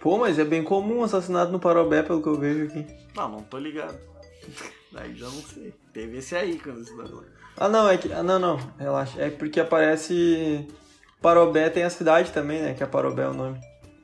[0.01, 2.87] Pô, mas é bem comum um assassinato no Parobé, pelo que eu vejo aqui.
[3.15, 3.97] Não, não tô ligado.
[4.95, 5.73] Aí já não sei.
[5.93, 7.23] Teve esse aí quando eu estudava lá.
[7.55, 8.11] Ah, não, é que.
[8.11, 9.21] Ah, não, não, relaxa.
[9.21, 10.67] É porque aparece.
[11.21, 12.73] Parobé tem a cidade também, né?
[12.73, 13.59] Que é Parobé o nome.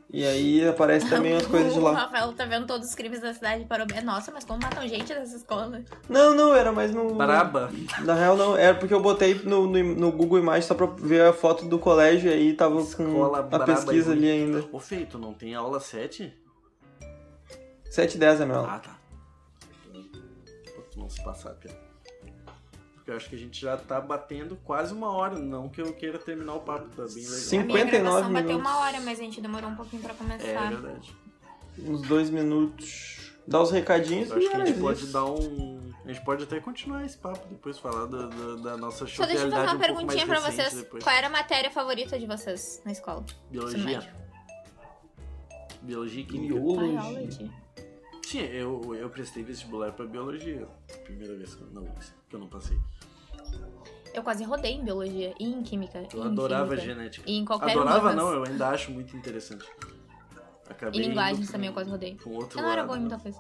[0.10, 1.94] E aí aparece também as coisas de O lá.
[1.94, 4.02] Rafael tá vendo todos os crimes da cidade de Parobé.
[4.02, 5.82] Nossa, mas como matam gente nessa escola?
[6.08, 7.14] Não, não, era mais no.
[7.14, 7.70] Braba.
[8.06, 8.56] Na real, não.
[8.56, 11.78] Era porque eu botei no, no, no Google Imagens só pra ver a foto do
[11.78, 14.66] colégio e aí tava com Escola a braba pesquisa ali ainda.
[14.72, 16.34] Ô, Feito, não tem aula 7?
[17.90, 18.60] 7 e 10 é meu.
[18.62, 18.98] Ah, tá.
[20.96, 21.87] Não se passar, Pia.
[23.08, 25.40] Eu acho que a gente já tá batendo quase uma hora.
[25.40, 27.32] Não que eu queira terminar o papo, tá bem legal.
[27.40, 27.60] Sim.
[27.60, 28.72] A minha 59 gravação bateu minutos.
[28.72, 30.70] uma hora, mas a gente demorou um pouquinho pra É começar.
[30.70, 31.16] verdade.
[31.80, 33.32] Uns dois minutos.
[33.48, 35.14] Dá os recadinhos Eu acho que a era gente pode isso.
[35.14, 35.94] dar um.
[36.04, 39.44] A gente pode até continuar esse papo depois, falar da, da, da nossa Só deixa
[39.46, 40.74] eu fazer uma um perguntinha pra vocês.
[40.74, 41.02] depois.
[41.02, 43.24] Qual era a matéria favorita de vocês na escola?
[43.50, 44.14] Biologia.
[45.82, 46.54] Biologia e química.
[46.56, 47.00] Biologia.
[47.02, 47.52] Biology.
[48.28, 50.68] Sim, eu, eu prestei vestibular pra biologia.
[51.06, 51.86] Primeira vez que eu não,
[52.30, 52.78] que eu não passei.
[54.14, 56.06] Eu quase rodei em biologia e em química.
[56.14, 57.24] Eu em adorava química, genética.
[57.26, 59.66] E em qualquer Adorava não, eu ainda acho muito interessante.
[60.70, 62.18] Acabei E linguagens também eu quase rodei.
[62.28, 63.08] um outro Eu não era boa em né?
[63.08, 63.40] muita coisa.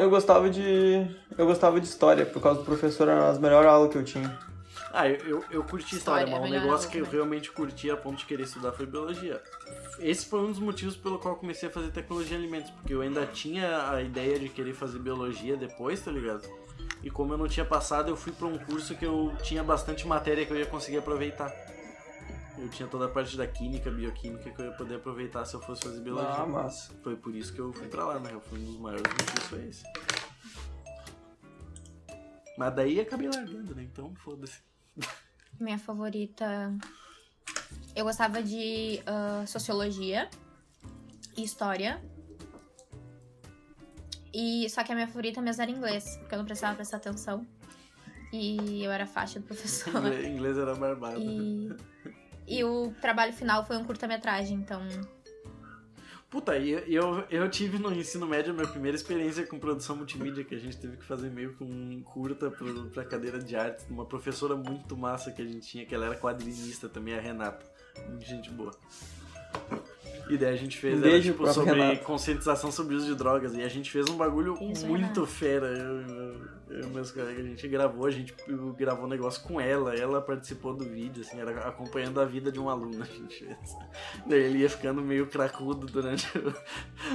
[0.00, 1.06] Eu gostava de.
[1.38, 4.36] Eu gostava de história, por causa do professor, era as melhores aulas que eu tinha.
[4.96, 7.90] Ah, eu, eu, eu curti história, História, mas um melhor negócio que eu realmente curti
[7.90, 9.42] a ponto de querer estudar foi biologia.
[9.98, 12.94] Esse foi um dos motivos pelo qual eu comecei a fazer tecnologia de alimentos, porque
[12.94, 16.48] eu ainda tinha a ideia de querer fazer biologia depois, tá ligado?
[17.02, 20.06] E como eu não tinha passado, eu fui pra um curso que eu tinha bastante
[20.06, 21.52] matéria que eu ia conseguir aproveitar.
[22.56, 25.60] Eu tinha toda a parte da química, bioquímica que eu ia poder aproveitar se eu
[25.60, 26.30] fosse fazer biologia.
[26.30, 26.94] Ah, massa.
[27.02, 28.30] Foi por isso que eu fui pra lá, né?
[28.48, 29.82] Foi um dos maiores motivos foi esse.
[32.56, 33.82] Mas daí acabei largando, né?
[33.82, 34.62] Então foda-se.
[35.58, 36.74] Minha favorita.
[37.94, 40.28] Eu gostava de ah, sociologia
[41.36, 42.02] e história.
[44.32, 47.46] E só que a minha favorita mesmo era inglês, porque eu não precisava prestar atenção.
[48.32, 49.94] E eu era faixa do professor.
[49.94, 51.20] Inglês, inglês era barbado.
[51.20, 51.76] E,
[52.48, 54.80] e o trabalho final foi um curta-metragem, então.
[56.34, 60.42] Puta, eu, eu, eu tive no ensino médio a minha primeira experiência com produção multimídia,
[60.42, 63.84] que a gente teve que fazer meio com um curta pro, pra cadeira de arte.
[63.88, 67.64] Uma professora muito massa que a gente tinha, que ela era quadrinista também, a Renata.
[68.18, 68.72] Gente boa.
[70.28, 72.02] E daí a gente fez Um era, tipo, sobre Renata.
[72.02, 73.54] conscientização sobre o uso de drogas.
[73.54, 75.26] E a gente fez um bagulho Isso, muito Renata.
[75.26, 75.66] fera.
[75.66, 76.34] Eu, eu,
[76.70, 78.34] eu e meus colegas, a gente gravou, a gente
[78.74, 79.94] gravou um negócio com ela.
[79.94, 83.02] Ela participou do vídeo, assim, era acompanhando a vida de um aluno.
[83.04, 83.76] A gente fez.
[84.26, 86.26] Daí ele ia ficando meio cracudo durante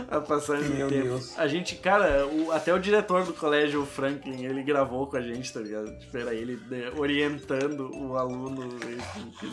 [0.07, 1.07] a passagem Meu do tempo.
[1.07, 1.37] Deus.
[1.39, 5.21] A gente, cara, o- até o diretor do colégio, o Franklin, ele gravou com a
[5.21, 5.97] gente, tá ligado?
[5.97, 8.69] Tipo, era ele né, orientando o aluno,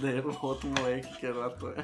[0.02, 1.74] daí o outro moleque que era ator.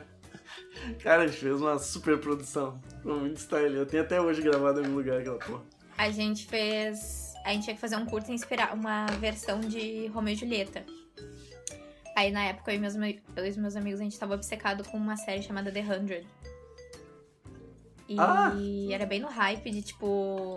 [1.02, 2.80] Cara, a gente fez uma super produção.
[2.98, 3.74] Ficou muito style.
[3.76, 5.62] Eu tenho até hoje gravado em algum lugar aquela porra.
[5.98, 7.32] A gente fez.
[7.44, 10.84] A gente tinha que fazer um curta inspirar uma versão de Romeu e Julieta.
[12.16, 14.96] Aí na época eu e meus, eu e meus amigos a gente tava obcecado com
[14.96, 16.26] uma série chamada The Hundred.
[18.08, 18.52] E Ah!
[18.90, 20.54] era bem no hype de tipo.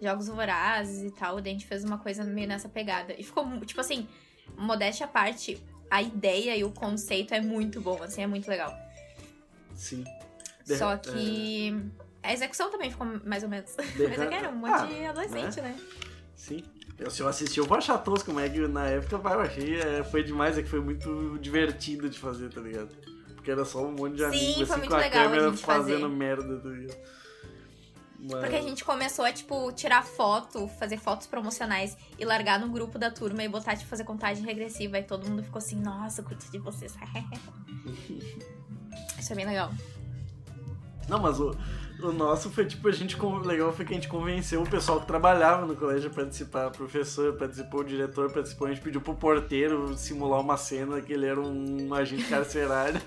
[0.00, 1.40] Jogos vorazes e tal.
[1.40, 3.14] Daí a gente fez uma coisa meio nessa pegada.
[3.18, 4.08] E ficou, tipo assim,
[4.56, 8.74] modéstia à parte, a ideia e o conceito é muito bom, assim, é muito legal.
[9.80, 10.04] Sim.
[10.66, 11.74] The- Só que.
[12.22, 13.72] A execução também ficou mais ou menos.
[13.72, 15.74] The Mas é que era um monte Ah, de adolescente, né?
[16.36, 16.62] Sim.
[16.98, 19.80] Eu, se eu assisti, eu vou achar tosco, mas é na época vai, eu achei.
[19.80, 22.94] é, foi demais, é que foi muito divertido de fazer, tá ligado?
[23.34, 26.14] Porque era só um monte de amigos assim, com a a câmera gente fazendo fazer.
[26.14, 26.98] merda, tá ligado?
[28.18, 28.40] Mas...
[28.40, 32.98] Porque a gente começou a, tipo, tirar foto, fazer fotos promocionais e largar no grupo
[32.98, 34.98] da turma e botar, tipo, fazer contagem regressiva.
[34.98, 36.94] E todo mundo ficou assim, nossa, eu curto de vocês.
[39.30, 39.70] Isso é bem legal.
[41.08, 41.56] Não, mas o,
[42.02, 43.16] o nosso foi tipo, a gente.
[43.16, 46.66] con- legal foi que a gente convenceu o pessoal que trabalhava no colégio a participar.
[46.66, 48.66] O professor participou, o diretor participou.
[48.66, 53.00] A gente pediu pro porteiro simular uma cena que ele era um agente carcerário.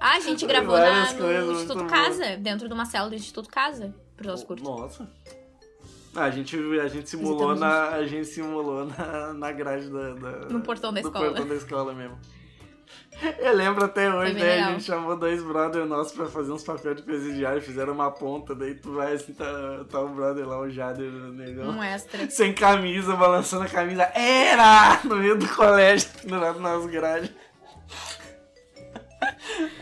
[0.00, 1.86] Ah, a gente gravou na, no Instituto.
[1.86, 4.68] Casa, dentro de uma cela do Instituto Casa, pros nossos curtos.
[4.68, 5.10] Nossa.
[6.14, 10.14] Ah, a gente, a gente simulou, Visitamos na, a gente simulou na, na grade da,
[10.14, 11.26] da- No portão da escola.
[11.26, 12.18] portão da escola mesmo.
[13.40, 14.40] Eu lembro até hoje, né?
[14.40, 14.70] A legal.
[14.72, 18.74] gente chamou dois brothers nossos pra fazer uns papéis de presidiário, fizeram uma ponta, daí
[18.76, 21.70] tu vai assim, tá, tá o brother lá, o Jader, o negão.
[21.70, 22.30] Um extra.
[22.30, 24.04] Sem camisa, balançando a camisa.
[24.14, 25.00] Era!
[25.04, 27.30] No meio do colégio, pendurado nas grades.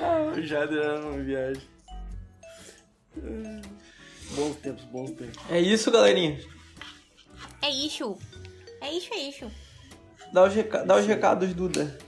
[0.01, 1.62] Ah, o Jader era uma viagem.
[4.30, 5.39] Bons tempos, bons tempos.
[5.51, 6.39] É isso, galerinha.
[7.62, 8.16] É isso.
[8.80, 9.51] É isso, é isso.
[10.32, 11.99] Dá os, reca- dá os recados, Duda.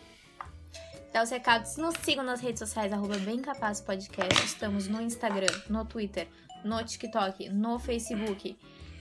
[1.13, 1.77] Dá os recados.
[1.77, 4.45] Nos sigam nas redes sociais, arroba Bem Capaz Podcast.
[4.45, 6.29] Estamos no Instagram, no Twitter,
[6.65, 8.57] no TikTok, no Facebook.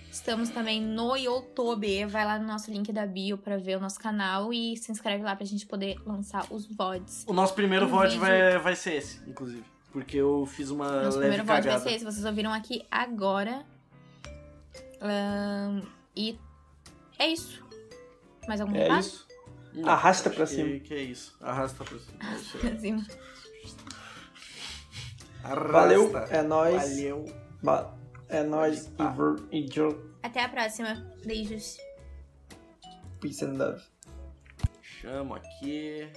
[0.10, 2.06] Estamos também no YouTube.
[2.06, 5.24] Vai lá no nosso link da bio pra ver o nosso canal e se inscreve
[5.24, 7.26] lá pra gente poder lançar os VODs.
[7.28, 8.20] O nosso primeiro Um VOD vídeo.
[8.22, 9.64] vai, vai ser esse, inclusive.
[9.92, 11.80] Porque eu fiz uma Nosso leve primeiro VOD vai cagada.
[11.82, 12.06] ser esse.
[12.06, 13.66] Vocês ouviram aqui agora.
[15.02, 15.82] Ahn,
[16.16, 16.40] e
[17.20, 17.64] é isso.
[18.48, 19.00] Mais algum É recado?
[19.02, 19.27] isso.
[19.82, 20.80] Não, Arrasta pra que- cima.
[20.80, 21.36] Que é isso.
[21.42, 22.36] Arrasta pra cima.
[22.36, 22.80] Isso aí.
[22.80, 23.06] Sim.
[25.44, 25.72] Arrasta.
[25.72, 26.82] Valeu, é nóis.
[26.90, 27.26] Valeu.
[27.64, 27.94] Ba-
[28.30, 28.92] É nóis.
[29.52, 29.96] E Joe.
[30.22, 30.96] Até a próxima.
[31.26, 31.78] Beijos.
[33.22, 33.82] Peace and love.
[34.82, 36.10] Chamo aqui.